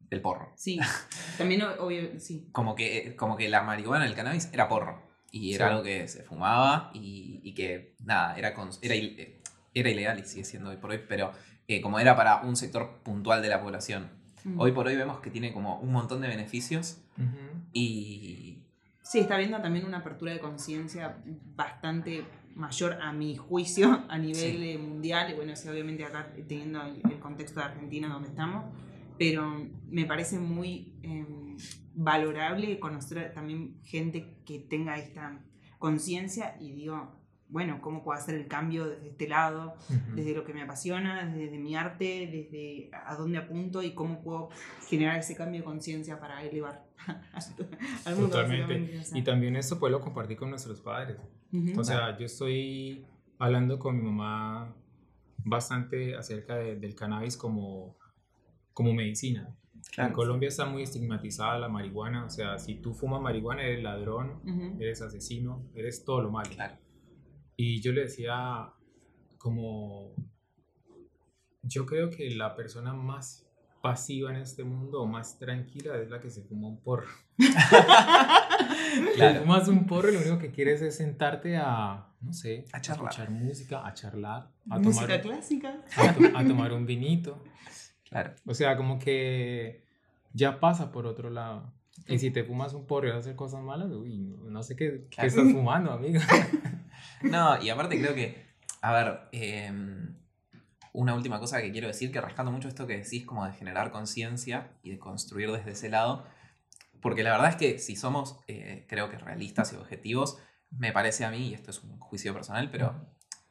del 0.00 0.20
porro. 0.20 0.52
Sí, 0.56 0.78
también 1.38 1.62
obvio, 1.78 2.18
sí. 2.18 2.48
Como 2.52 2.74
que, 2.74 3.14
como 3.16 3.36
que 3.36 3.48
la 3.48 3.62
marihuana, 3.62 4.06
el 4.06 4.14
cannabis, 4.14 4.48
era 4.52 4.68
porro. 4.68 5.02
Y 5.30 5.54
era 5.54 5.66
Sí. 5.66 5.70
algo 5.72 5.82
que 5.84 6.08
se 6.08 6.22
fumaba 6.22 6.90
y, 6.94 7.40
y 7.44 7.52
que, 7.54 7.94
nada, 8.04 8.36
era, 8.38 8.54
cons- 8.56 8.78
era, 8.82 8.94
eh, 8.94 9.40
era 9.74 9.90
ilegal 9.90 10.18
y 10.18 10.24
sigue 10.24 10.44
siendo 10.44 10.70
hoy 10.70 10.76
por 10.78 10.90
hoy, 10.90 11.00
pero 11.08 11.32
eh, 11.68 11.80
como 11.82 11.98
era 11.98 12.16
para 12.16 12.40
un 12.42 12.56
sector 12.56 13.00
puntual 13.02 13.42
de 13.42 13.48
la 13.48 13.60
población. 13.62 14.08
Mm. 14.44 14.58
Hoy 14.60 14.72
por 14.72 14.86
hoy 14.86 14.96
vemos 14.96 15.20
que 15.20 15.30
tiene 15.30 15.52
como 15.52 15.78
un 15.80 15.92
montón 15.92 16.20
de 16.22 16.28
beneficios 16.28 16.98
Ujú. 17.18 17.62
y... 17.72 18.58
Sí, 19.02 19.20
está 19.20 19.34
habiendo 19.36 19.60
también 19.60 19.84
una 19.86 19.98
apertura 19.98 20.32
de 20.32 20.38
conciencia 20.38 21.16
bastante 21.56 22.24
mayor 22.54 22.98
a 23.00 23.12
mi 23.12 23.36
juicio 23.36 24.04
a 24.08 24.18
nivel 24.18 24.36
Sí. 24.36 24.70
eh, 24.72 24.78
mundial. 24.78 25.30
Y 25.30 25.34
bueno, 25.34 25.54
sí, 25.56 25.68
obviamente 25.68 26.04
acá 26.04 26.30
teniendo 26.46 26.82
el, 26.82 27.00
el 27.10 27.18
contexto 27.18 27.60
de 27.60 27.66
Argentina 27.66 28.08
donde 28.08 28.28
estamos, 28.28 28.64
pero 29.18 29.66
me 29.88 30.04
parece 30.04 30.38
muy 30.38 30.92
eh, 31.02 31.24
valorable 32.02 32.78
conocer 32.78 33.32
también 33.34 33.80
gente 33.82 34.40
que 34.46 34.60
tenga 34.60 34.96
esta 34.98 35.40
conciencia 35.78 36.56
y 36.60 36.72
digo, 36.72 37.16
bueno, 37.48 37.80
¿cómo 37.80 38.04
puedo 38.04 38.18
hacer 38.18 38.34
el 38.36 38.46
cambio 38.46 38.86
desde 38.86 39.08
este 39.08 39.26
lado? 39.28 39.74
Desde 40.14 40.34
lo 40.34 40.44
que 40.44 40.52
me 40.54 40.62
apasiona, 40.62 41.24
desde 41.26 41.58
mi 41.58 41.74
arte, 41.74 42.28
desde 42.30 42.90
a 42.92 43.16
dónde 43.16 43.38
apunto 43.38 43.82
y 43.82 43.94
cómo 43.94 44.22
puedo 44.22 44.50
generar 44.88 45.18
ese 45.18 45.34
cambio 45.34 45.60
de 45.60 45.64
conciencia 45.64 46.20
para 46.20 46.42
elevar 46.42 46.84
al 48.04 48.14
mundo. 48.14 48.28
Totalmente. 48.30 48.62
básicamente, 48.74 48.98
o 48.98 49.04
sea. 49.04 49.18
Y 49.18 49.22
también 49.24 49.56
esto 49.56 49.78
pues 49.78 49.90
lo 49.90 50.00
compartí 50.00 50.36
con 50.36 50.50
nuestros 50.50 50.80
padres. 50.80 51.16
O 51.76 51.82
sea, 51.84 52.16
yo 52.18 52.26
estoy 52.26 53.04
hablando 53.38 53.78
con 53.78 53.96
mi 53.96 54.02
mamá 54.02 54.74
bastante 55.44 56.14
acerca 56.14 56.56
de- 56.56 56.76
del 56.76 56.94
cannabis 56.94 57.36
como, 57.36 57.96
como 58.74 58.92
medicina. 58.92 59.48
En 59.96 60.12
Colombia 60.12 60.48
está 60.48 60.64
muy 60.66 60.82
estigmatizada 60.82 61.58
la 61.58 61.68
marihuana. 61.68 62.24
O 62.24 62.30
sea, 62.30 62.58
si 62.58 62.76
tú 62.76 62.94
fumas 62.94 63.20
marihuana 63.20 63.62
eres 63.62 63.82
ladrón, 63.82 64.40
Ujú. 64.44 64.76
eres 64.80 65.02
asesino, 65.02 65.64
eres 65.74 66.04
todo 66.04 66.22
lo 66.22 66.30
malo. 66.30 66.50
Claro. 66.50 66.76
Y 67.56 67.80
yo 67.80 67.92
le 67.92 68.02
decía 68.02 68.70
como, 69.38 70.14
yo 71.62 71.84
creo 71.86 72.10
que 72.10 72.30
la 72.30 72.54
persona 72.54 72.92
más 72.94 73.44
pasiva 73.82 74.30
en 74.30 74.36
este 74.36 74.62
mundo 74.64 75.00
o 75.02 75.06
más 75.06 75.38
tranquila 75.38 75.96
es 75.96 76.10
la 76.10 76.20
que 76.20 76.30
se 76.30 76.42
fuma 76.42 76.68
un 76.68 76.80
porro. 76.80 77.08
Claro. 79.14 79.40
fumas 79.42 79.68
un 79.68 79.86
porro 79.86 80.10
y 80.10 80.14
lo 80.14 80.20
único 80.20 80.38
que 80.38 80.50
quieres 80.50 80.82
es 80.82 80.96
sentarte 80.96 81.56
a, 81.56 82.08
no 82.20 82.32
sé, 82.32 82.64
A 82.72 82.80
charlar. 82.80 83.08
escuchar 83.10 83.30
música, 83.30 83.86
a 83.86 83.94
charlar, 83.94 84.50
a 84.70 84.78
Música 84.78 85.06
tomar, 85.06 85.36
clásica. 85.36 85.82
a, 85.96 86.12
to- 86.14 86.36
a 86.38 86.44
tomar 86.44 86.72
un 86.72 86.86
vinito. 86.86 87.42
Claro. 88.10 88.34
O 88.46 88.54
sea, 88.54 88.76
como 88.76 88.98
que 88.98 89.84
ya 90.32 90.60
pasa 90.60 90.92
por 90.92 91.06
otro 91.06 91.30
lado. 91.30 91.72
Y 92.06 92.18
si 92.18 92.30
te 92.30 92.44
fumas 92.44 92.72
un 92.74 92.86
porro 92.86 93.08
y 93.08 93.10
vas 93.10 93.18
a 93.18 93.20
hacer 93.20 93.36
cosas 93.36 93.62
malas, 93.62 93.90
uy, 93.90 94.18
no, 94.18 94.62
sé 94.62 94.76
qué, 94.76 95.06
estás 95.10 95.52
fumando, 95.52 95.92
amigo. 95.92 96.20
No, 97.22 97.60
y 97.62 97.70
aparte 97.70 98.00
creo 98.00 98.14
que, 98.14 98.44
a 98.80 98.92
ver, 98.92 99.20
eh, 99.32 99.72
una 100.92 101.14
última 101.14 101.38
cosa 101.38 101.60
que 101.60 101.70
quiero 101.70 101.86
decir, 101.86 102.10
que 102.10 102.20
rescato 102.20 102.50
mucho 102.50 102.68
esto 102.68 102.86
que 102.86 102.98
decís 102.98 103.24
como 103.24 103.44
de 103.44 103.52
generar 103.52 103.90
conciencia 103.90 104.70
y 104.82 104.90
de 104.90 104.98
construir 104.98 105.50
desde 105.52 105.72
ese 105.72 105.88
lado, 105.90 106.26
porque 107.00 107.22
la 107.22 107.30
verdad 107.30 107.50
es 107.50 107.56
que 107.56 107.78
si 107.78 107.96
somos, 107.96 108.40
eh, 108.48 108.84
creo 108.88 109.10
que 109.10 109.18
realistas 109.18 109.72
y 109.72 109.76
objetivos, 109.76 110.38
me 110.70 110.92
parece 110.92 111.24
a 111.24 111.30
mí, 111.30 111.48
y 111.48 111.54
esto 111.54 111.70
es 111.70 111.82
un 111.82 111.98
juicio 111.98 112.34
personal, 112.34 112.70
pero 112.70 112.94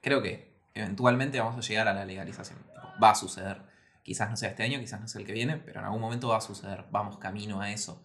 creo 0.01 0.21
que 0.21 0.59
eventualmente 0.73 1.39
vamos 1.39 1.57
a 1.57 1.67
llegar 1.67 1.87
a 1.87 1.93
la 1.93 2.05
legalización. 2.05 2.59
Va 3.01 3.11
a 3.11 3.15
suceder. 3.15 3.61
Quizás 4.07 4.29
no 4.29 4.37
sea 4.37 4.49
este 4.51 4.63
año, 4.63 4.79
quizás 4.79 5.01
no 5.01 5.07
sea 5.09 5.19
el 5.19 5.27
que 5.27 5.33
viene, 5.33 5.57
pero 5.57 5.81
en 5.81 5.85
algún 5.85 5.99
momento 5.99 6.29
va 6.29 6.37
a 6.37 6.41
suceder. 6.41 6.85
Vamos 6.91 7.17
camino 7.17 7.59
a 7.59 7.69
eso. 7.73 8.01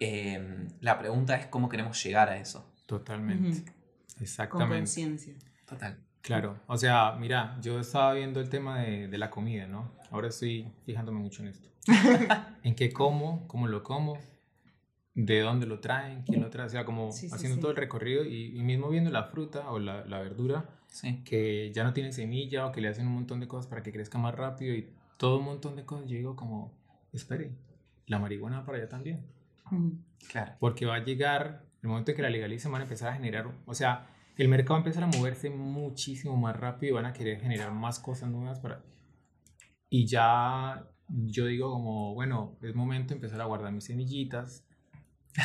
Eh, 0.00 0.66
la 0.80 0.98
pregunta 0.98 1.36
es 1.36 1.46
cómo 1.46 1.68
queremos 1.68 2.02
llegar 2.02 2.28
a 2.28 2.36
eso. 2.36 2.68
Totalmente. 2.86 3.62
Con 3.62 4.22
Exactamente. 4.22 4.76
conciencia. 4.76 5.34
Total. 5.64 5.98
Claro, 6.20 6.58
o 6.66 6.76
sea, 6.76 7.12
mira, 7.12 7.56
yo 7.62 7.78
estaba 7.78 8.12
viendo 8.14 8.40
el 8.40 8.48
tema 8.50 8.80
de, 8.80 9.06
de 9.06 9.18
la 9.18 9.30
comida, 9.30 9.68
¿no? 9.68 9.92
Ahora 10.10 10.26
estoy 10.26 10.66
fijándome 10.84 11.20
mucho 11.20 11.42
en 11.42 11.48
esto. 11.50 11.68
en 12.64 12.74
qué 12.74 12.92
como, 12.92 13.46
cómo 13.46 13.68
lo 13.68 13.84
como, 13.84 14.18
de 15.14 15.40
dónde 15.42 15.66
lo 15.66 15.78
traen, 15.78 16.22
quién 16.24 16.42
lo 16.42 16.50
trae, 16.50 16.66
o 16.66 16.70
sea, 16.70 16.84
como 16.84 17.12
Sí, 17.12 17.28
sí, 17.28 17.34
haciendo 17.36 17.54
sí. 17.54 17.60
todo 17.60 17.70
el 17.70 17.76
recorrido 17.76 18.24
y, 18.24 18.58
y 18.58 18.62
mismo 18.64 18.88
viendo 18.88 19.10
la 19.12 19.22
fruta 19.24 19.70
o 19.70 19.78
la, 19.78 20.04
la 20.04 20.18
verdura 20.18 20.68
Sí. 20.88 21.22
que 21.24 21.70
ya 21.72 21.84
no 21.84 21.92
tiene 21.92 22.10
semilla 22.12 22.66
o 22.66 22.72
que 22.72 22.80
le 22.80 22.88
hacen 22.88 23.06
un 23.06 23.14
montón 23.14 23.38
de 23.38 23.46
cosas 23.46 23.68
para 23.68 23.82
que 23.84 23.92
crezca 23.92 24.18
más 24.18 24.34
rápido 24.34 24.74
y 24.74 24.90
todo 25.16 25.38
un 25.38 25.44
montón 25.44 25.76
de 25.76 25.84
cosas, 25.84 26.08
yo 26.08 26.16
digo 26.16 26.36
como, 26.36 26.72
espere, 27.12 27.52
la 28.06 28.18
marihuana 28.18 28.60
va 28.60 28.66
para 28.66 28.78
allá 28.78 28.88
también. 28.88 29.26
Claro. 30.28 30.52
Porque 30.60 30.86
va 30.86 30.96
a 30.96 31.04
llegar, 31.04 31.64
el 31.82 31.88
momento 31.88 32.10
en 32.10 32.16
que 32.16 32.22
la 32.22 32.30
legalicen 32.30 32.70
van 32.70 32.82
a 32.82 32.84
empezar 32.84 33.08
a 33.08 33.14
generar, 33.14 33.50
o 33.64 33.74
sea, 33.74 34.08
el 34.36 34.48
mercado 34.48 34.74
va 34.74 34.78
a 34.78 34.80
empezar 34.80 35.02
a 35.02 35.06
moverse 35.06 35.50
muchísimo 35.50 36.36
más 36.36 36.56
rápido 36.56 36.92
y 36.92 36.94
van 36.94 37.06
a 37.06 37.12
querer 37.12 37.40
generar 37.40 37.72
más 37.72 37.98
cosas 37.98 38.30
nuevas 38.30 38.60
para... 38.60 38.82
Y 39.88 40.06
ya 40.06 40.86
yo 41.08 41.46
digo 41.46 41.70
como, 41.70 42.14
bueno, 42.14 42.58
es 42.62 42.74
momento 42.74 43.10
de 43.10 43.14
empezar 43.16 43.40
a 43.40 43.44
guardar 43.44 43.72
mis 43.72 43.84
semillitas, 43.84 44.64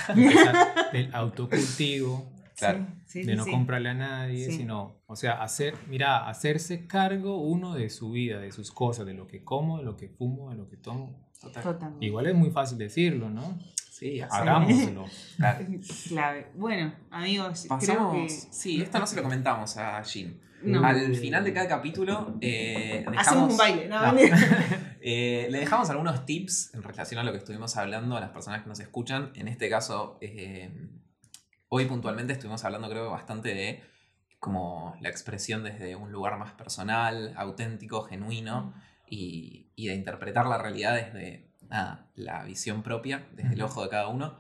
empezar 0.10 0.74
el 0.94 1.14
autocultivo, 1.14 2.32
Claro. 2.62 2.88
Sí, 3.06 3.22
sí, 3.22 3.28
de 3.28 3.36
no 3.36 3.44
sí. 3.44 3.52
comprarle 3.52 3.90
a 3.90 3.94
nadie, 3.94 4.46
Sí. 4.46 4.58
sino, 4.58 5.02
o 5.08 5.16
sea, 5.16 5.42
hacer, 5.44 5.76
mira, 5.90 6.28
hacerse 6.28 6.88
cargo 6.88 7.38
uno 7.42 7.74
de 7.76 7.90
su 7.90 8.12
vida, 8.12 8.40
de 8.40 8.52
sus 8.52 8.72
cosas, 8.72 9.06
de 9.06 9.14
lo 9.14 9.28
que 9.28 9.44
como, 9.44 9.78
de 9.80 9.84
lo 9.84 9.98
que 9.98 10.08
fumo, 10.10 10.50
de 10.52 10.56
lo 10.58 10.70
que 10.70 10.78
tomo. 10.78 11.28
Total. 11.40 11.64
Totalmente. 11.64 12.06
Igual 12.06 12.28
es 12.28 12.36
muy 12.36 12.52
fácil 12.52 12.78
decirlo, 12.78 13.30
¿no? 13.30 13.58
Sí. 13.90 14.22
Hagámoslo. 14.22 15.06
Claro. 15.38 15.66
Clave. 16.08 16.48
Bueno, 16.56 16.94
amigos, 17.10 17.66
creo 17.68 17.80
Pasamos. 17.80 18.16
que. 18.16 18.30
Sí, 18.30 18.82
esto 18.82 19.00
no 19.00 19.06
se 19.08 19.16
lo 19.16 19.24
comentamos 19.24 19.78
a 19.78 20.04
Jin. 20.04 20.40
No. 20.64 20.86
Al 20.86 21.16
final 21.16 21.44
de 21.44 21.54
cada 21.54 21.68
capítulo 21.68 22.38
eh, 22.40 23.00
dejamos, 23.00 23.28
Hacemos 23.28 23.52
un 23.54 23.58
baile, 23.58 23.88
¿no? 23.88 24.12
No. 24.12 24.20
Eh, 25.04 25.48
le 25.50 25.62
dejamos 25.62 25.90
algunos 25.90 26.28
tips 26.28 26.76
en 26.76 26.84
relación 26.84 27.20
a 27.20 27.24
lo 27.24 27.32
que 27.32 27.40
estuvimos 27.40 27.76
hablando 27.76 28.16
a 28.16 28.20
las 28.20 28.30
personas 28.30 28.62
que 28.62 28.70
nos 28.70 28.80
escuchan. 28.80 29.32
En 29.34 29.48
este 29.48 29.68
caso, 29.68 30.20
eh, 30.22 30.70
hoy 31.74 31.86
puntualmente 31.86 32.34
estuvimos 32.34 32.64
hablando 32.66 32.90
creo 32.90 33.10
bastante 33.10 33.56
de 33.56 33.82
como 34.40 34.96
la 35.00 35.10
expresión 35.10 35.64
desde 35.64 35.96
un 35.96 36.12
lugar 36.12 36.38
más 36.38 36.52
personal, 36.54 37.34
auténtico, 37.38 38.04
genuino 38.04 38.74
y, 39.08 39.68
y 39.76 39.88
de 39.88 39.96
interpretar 39.96 40.48
la 40.48 40.58
realidad 40.58 40.96
desde 40.96 41.48
nada, 41.70 42.10
la 42.16 42.44
visión 42.44 42.84
propia, 42.84 43.26
desde 43.34 43.54
el 43.54 43.62
ojo 43.62 43.84
de 43.84 43.90
cada 43.90 44.08
uno. 44.08 44.38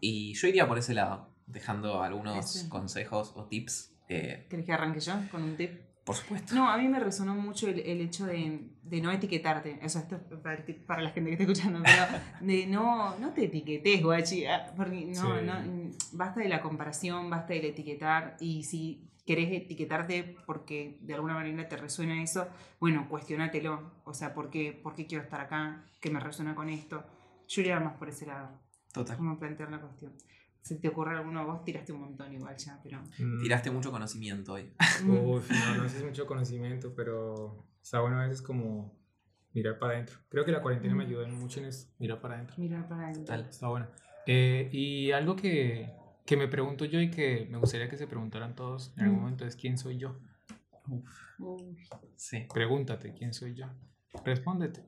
Y 0.00 0.34
yo 0.34 0.46
iría 0.48 0.68
por 0.68 0.78
ese 0.78 0.94
lado, 0.94 1.34
dejando 1.46 2.02
algunos 2.02 2.66
consejos 2.68 3.32
o 3.34 3.46
tips. 3.46 3.96
eh, 4.08 4.46
¿Querés 4.48 4.66
que 4.66 4.72
arranque 4.72 5.00
yo 5.00 5.14
con 5.30 5.42
un 5.42 5.56
tip? 5.56 5.80
Por 6.08 6.16
supuesto. 6.16 6.54
No, 6.54 6.70
a 6.70 6.78
mí 6.78 6.88
me 6.88 6.98
resonó 6.98 7.34
mucho 7.34 7.68
el, 7.68 7.80
el 7.80 8.00
hecho 8.00 8.24
de, 8.24 8.70
de 8.82 9.00
no 9.02 9.10
etiquetarte. 9.12 9.78
Eso 9.82 9.98
esto 9.98 10.16
es 10.16 10.22
para, 10.40 10.64
para 10.86 11.02
la 11.02 11.10
gente 11.10 11.28
que 11.28 11.42
está 11.42 11.44
escuchando, 11.52 11.82
pero 11.84 12.20
de 12.40 12.66
no, 12.66 13.18
no 13.18 13.32
te 13.34 13.44
etiquetes, 13.44 14.02
guachi. 14.02 14.46
ah, 14.46 14.72
Porque 14.74 15.04
no, 15.04 15.14
Sí. 15.38 15.44
no, 15.44 15.90
basta 16.12 16.40
de 16.40 16.48
la 16.48 16.62
comparación, 16.62 17.28
basta 17.28 17.52
del 17.52 17.66
etiquetar. 17.66 18.38
Y 18.40 18.62
si 18.64 19.10
querés 19.26 19.52
etiquetarte 19.52 20.36
porque 20.46 20.96
de 21.02 21.12
alguna 21.12 21.34
manera 21.34 21.68
te 21.68 21.76
resuena 21.76 22.22
eso, 22.22 22.48
bueno, 22.80 23.06
cuestionátelo. 23.10 24.00
O 24.04 24.14
sea, 24.14 24.32
¿por 24.32 24.48
qué, 24.48 24.72
¿por 24.72 24.94
qué 24.94 25.06
quiero 25.06 25.24
estar 25.24 25.42
acá? 25.42 25.84
¿Qué 26.00 26.08
me 26.10 26.20
resuena 26.20 26.54
con 26.54 26.70
esto? 26.70 27.04
Yo 27.48 27.60
iría 27.60 27.78
más 27.80 27.96
por 27.98 28.08
ese 28.08 28.24
lado. 28.24 28.58
Total. 28.94 29.18
¿Cómo 29.18 29.38
plantear 29.38 29.70
la 29.70 29.80
cuestión? 29.82 30.14
Si 30.68 30.76
te 30.80 30.88
ocurre 30.88 31.16
alguno, 31.16 31.46
vos 31.46 31.64
tiraste 31.64 31.92
un 31.92 32.00
montón 32.00 32.32
igual 32.32 32.56
ya, 32.56 32.78
pero... 32.82 33.02
Mm. 33.18 33.40
Tiraste 33.40 33.70
mucho 33.70 33.90
conocimiento 33.90 34.52
hoy. 34.54 34.70
Uf, 35.06 35.50
no, 35.50 35.74
no 35.76 35.82
sé 35.84 35.88
si 35.90 35.96
es 35.98 36.04
mucho 36.04 36.26
conocimiento, 36.26 36.92
pero 36.94 37.64
está 37.82 38.00
bueno 38.00 38.18
a 38.20 38.24
veces 38.26 38.42
como 38.42 38.94
mirar 39.54 39.78
para 39.78 39.94
adentro. 39.94 40.18
Creo 40.28 40.44
que 40.44 40.52
la 40.52 40.60
cuarentena 40.60 40.94
me 40.94 41.04
Mm. 41.04 41.06
ayudó 41.08 41.28
mucho 41.28 41.60
en 41.60 41.66
eso, 41.66 41.88
mirar 41.98 42.20
para 42.20 42.34
adentro. 42.34 42.56
Mirar 42.58 42.86
para 42.88 43.08
adentro. 43.08 43.34
Está 43.34 43.68
bueno. 43.68 43.86
Eh, 44.26 44.68
y 44.72 45.10
algo 45.12 45.36
que, 45.36 45.90
que 46.26 46.36
me 46.36 46.48
pregunto 46.48 46.84
yo 46.84 47.00
y 47.00 47.10
que 47.10 47.46
me 47.50 47.56
gustaría 47.56 47.88
que 47.88 47.96
se 47.96 48.06
preguntaran 48.06 48.54
todos 48.54 48.92
en 48.98 49.04
algún 49.04 49.18
Mm. 49.18 49.22
momento 49.22 49.46
es 49.46 49.56
¿quién 49.56 49.78
soy 49.78 49.96
yo? 49.98 50.18
Uy. 51.38 51.78
Sí. 52.16 52.46
Pregúntate, 52.52 53.14
¿quién 53.14 53.32
soy 53.32 53.54
yo? 53.54 53.66
Respóndete. 54.24 54.84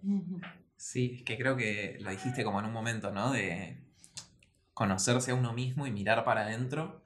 Sí, 0.76 1.12
es 1.16 1.22
que 1.24 1.36
creo 1.36 1.56
que 1.56 1.98
lo 2.00 2.10
dijiste 2.10 2.42
como 2.44 2.58
en 2.60 2.66
un 2.66 2.72
momento, 2.72 3.10
¿no? 3.12 3.32
De 3.32 3.82
conocerse 4.80 5.30
a 5.30 5.34
uno 5.34 5.52
mismo 5.52 5.86
y 5.86 5.90
mirar 5.90 6.24
para 6.24 6.40
adentro 6.40 7.04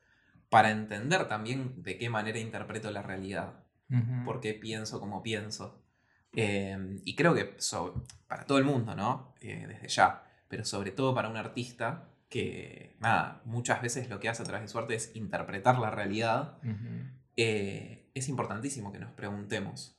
para 0.49 0.71
entender 0.71 1.27
también 1.27 1.83
de 1.83 1.99
qué 1.99 2.09
manera 2.09 2.39
interpreto 2.39 2.89
la 2.93 3.03
realidad, 3.03 3.65
Ujú. 3.91 4.25
por 4.25 4.41
qué 4.41 4.55
pienso 4.55 5.01
como 5.01 5.25
pienso. 5.25 5.83
Eh, 6.35 7.01
y 7.05 7.17
creo 7.17 7.35
que 7.35 7.57
para 8.29 8.47
todo 8.47 8.59
el 8.59 8.65
mundo, 8.65 8.95
¿no? 8.95 9.35
Eh, 9.41 9.65
desde 9.67 9.89
ya, 9.89 10.23
pero 10.47 10.65
sobre 10.65 10.93
todo 10.93 11.17
para 11.17 11.29
un 11.29 11.37
artista 11.37 12.11
que, 12.29 12.95
nada, 13.01 13.43
muchas 13.45 13.83
veces 13.83 14.09
lo 14.09 14.21
que 14.21 14.29
hace 14.29 14.43
a 14.43 14.47
través 14.47 14.63
de 14.63 14.69
su 14.69 14.79
arte 14.79 14.95
es 14.95 15.11
interpretar 15.17 15.81
la 15.81 15.91
realidad 15.91 16.59
eh, 17.37 18.09
es 18.15 18.29
importantísimo 18.29 18.93
que 18.93 19.01
nos 19.01 19.11
preguntemos 19.11 19.99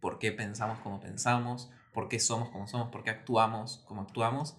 por 0.00 0.18
qué 0.18 0.30
pensamos 0.30 0.78
como 0.80 1.00
pensamos, 1.00 1.70
por 1.94 2.08
qué 2.08 2.20
somos 2.20 2.50
como 2.50 2.66
somos, 2.66 2.90
por 2.90 3.02
qué 3.02 3.08
actuamos 3.08 3.82
como 3.86 4.02
actuamos 4.02 4.58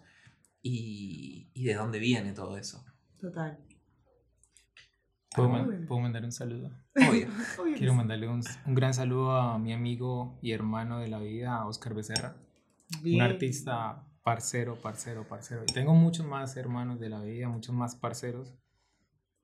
y, 0.67 1.51
y 1.53 1.63
de 1.65 1.73
dónde 1.75 1.99
viene 1.99 2.33
todo 2.33 2.57
eso. 2.57 2.83
Total. 3.19 3.57
¿Puedo, 5.35 5.49
Muy 5.49 5.61
man- 5.61 5.85
puedo 5.87 6.01
mandar 6.01 6.23
un 6.23 6.31
saludo? 6.31 6.71
Obvio. 6.95 7.27
Obvio 7.61 7.75
Quiero 7.77 7.91
sí. 7.93 7.97
mandarle 7.97 8.27
un, 8.27 8.41
un 8.65 8.75
gran 8.75 8.93
saludo 8.93 9.31
a 9.37 9.59
mi 9.59 9.73
amigo 9.73 10.39
y 10.41 10.51
hermano 10.51 10.99
de 10.99 11.07
la 11.09 11.19
vida, 11.19 11.65
Oscar 11.65 11.93
Becerra. 11.93 12.35
Bien. 13.03 13.17
Un 13.17 13.21
artista 13.21 14.03
parcero, 14.23 14.75
parcero, 14.81 15.27
parcero. 15.27 15.63
Y 15.67 15.73
tengo 15.73 15.93
muchos 15.93 16.25
más 16.25 16.55
hermanos 16.57 16.99
de 16.99 17.09
la 17.09 17.21
vida, 17.21 17.49
muchos 17.49 17.75
más 17.75 17.95
parceros. 17.95 18.53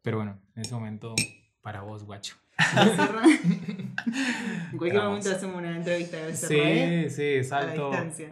Pero 0.02 0.18
bueno, 0.18 0.42
en 0.56 0.62
ese 0.64 0.74
momento, 0.74 1.16
para 1.62 1.82
vos, 1.82 2.04
guacho. 2.04 2.36
En 4.72 4.78
cualquier 4.78 5.04
momento 5.04 5.32
hacemos 5.32 5.56
una 5.58 5.76
entrevista 5.76 6.18
de 6.18 6.26
Becerra, 6.28 6.50
Sí, 6.50 6.60
¿eh? 6.60 7.10
sí, 7.10 7.24
es 7.24 7.52
alto, 7.52 7.92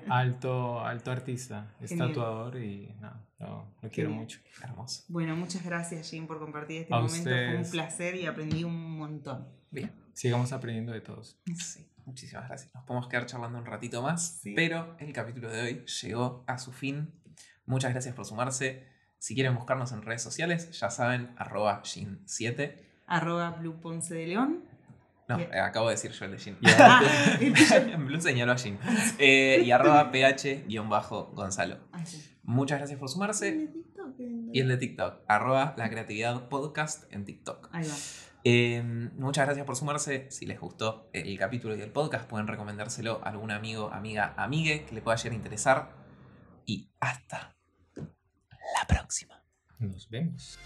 alto, 0.09 0.79
alto 0.85 1.11
artista. 1.11 1.73
Es 1.79 1.95
tatuador 1.97 2.57
y 2.57 2.93
no, 2.99 3.11
lo, 3.39 3.67
lo 3.81 3.89
quiero 3.89 4.09
mucho. 4.11 4.39
Hermoso. 4.63 5.03
Bueno, 5.07 5.35
muchas 5.35 5.63
gracias, 5.63 6.09
Jim, 6.09 6.27
por 6.27 6.39
compartir 6.39 6.81
este 6.83 6.93
A 6.93 6.97
momento. 6.99 7.23
Fue 7.23 7.31
un 7.33 7.61
ustedes. 7.61 7.69
placer 7.71 8.15
y 8.15 8.25
aprendí 8.25 8.63
un 8.63 8.97
montón. 8.97 9.47
Bien. 9.69 9.91
Sigamos 10.13 10.51
aprendiendo 10.51 10.91
de 10.91 11.01
todos. 11.01 11.39
Sí, 11.57 11.87
muchísimas 12.05 12.47
gracias. 12.47 12.73
Nos 12.75 12.83
podemos 12.83 13.07
quedar 13.07 13.25
charlando 13.27 13.57
un 13.59 13.65
ratito 13.65 14.01
más, 14.01 14.39
Sí. 14.41 14.53
pero 14.55 14.95
el 14.99 15.13
capítulo 15.13 15.49
de 15.49 15.61
hoy 15.61 15.85
llegó 15.85 16.43
a 16.47 16.57
su 16.57 16.71
fin. 16.71 17.11
Muchas 17.65 17.91
gracias 17.93 18.13
por 18.15 18.25
sumarse. 18.25 18.87
Si 19.19 19.35
quieren 19.35 19.55
buscarnos 19.55 19.91
en 19.91 20.01
redes 20.01 20.21
sociales, 20.23 20.71
ya 20.79 20.89
saben, 20.89 21.33
arroba 21.37 21.81
Jin7. 21.83 22.75
Arroba 23.11 23.51
Blue 23.51 23.79
Ponce 23.81 24.13
de 24.15 24.27
León. 24.27 24.63
No, 25.27 25.39
eh, 25.39 25.59
acabo 25.59 25.87
de 25.87 25.93
decir 25.95 26.11
yo 26.11 26.25
el 26.25 26.31
de 26.31 26.37
Jin. 26.39 26.57
Ah, 26.77 27.01
Blue 27.99 28.19
señaló 28.21 28.51
a 28.53 28.57
Jin. 28.57 28.77
Eh, 29.17 29.61
y 29.65 29.71
arroba 29.71 30.11
ph-gonzalo. 30.11 31.77
Ah. 31.93 32.03
Muchas 32.43 32.79
gracias 32.79 32.99
por 32.99 33.09
sumarse. 33.09 33.51
de 33.51 33.67
TikTok, 33.67 34.19
el 34.19 34.45
de- 34.47 34.51
Y 34.53 34.59
el 34.61 34.67
de 34.67 34.77
TikTok, 34.77 35.21
arroba 35.27 35.73
la 35.77 35.89
creatividad 35.89 36.49
podcast 36.49 37.03
en 37.13 37.25
TikTok. 37.25 37.69
Ahí 37.71 37.87
va. 37.87 37.93
Eh, 38.43 38.81
muchas 39.17 39.45
gracias 39.45 39.65
por 39.65 39.75
sumarse. 39.75 40.29
Si 40.31 40.45
les 40.45 40.59
gustó 40.59 41.09
el 41.13 41.37
capítulo 41.37 41.75
y 41.75 41.81
el 41.81 41.91
podcast, 41.91 42.27
pueden 42.27 42.47
recomendárselo 42.47 43.21
a 43.23 43.29
algún 43.29 43.51
amigo, 43.51 43.91
amiga, 43.93 44.33
amigue 44.37 44.85
que 44.85 44.95
le 44.95 45.01
pueda 45.01 45.17
llegar 45.17 45.33
a 45.33 45.35
interesar. 45.35 45.89
Y 46.65 46.89
hasta 46.99 47.55
la 47.95 48.87
próxima. 48.87 49.43
Nos 49.79 50.09
vemos. 50.09 50.57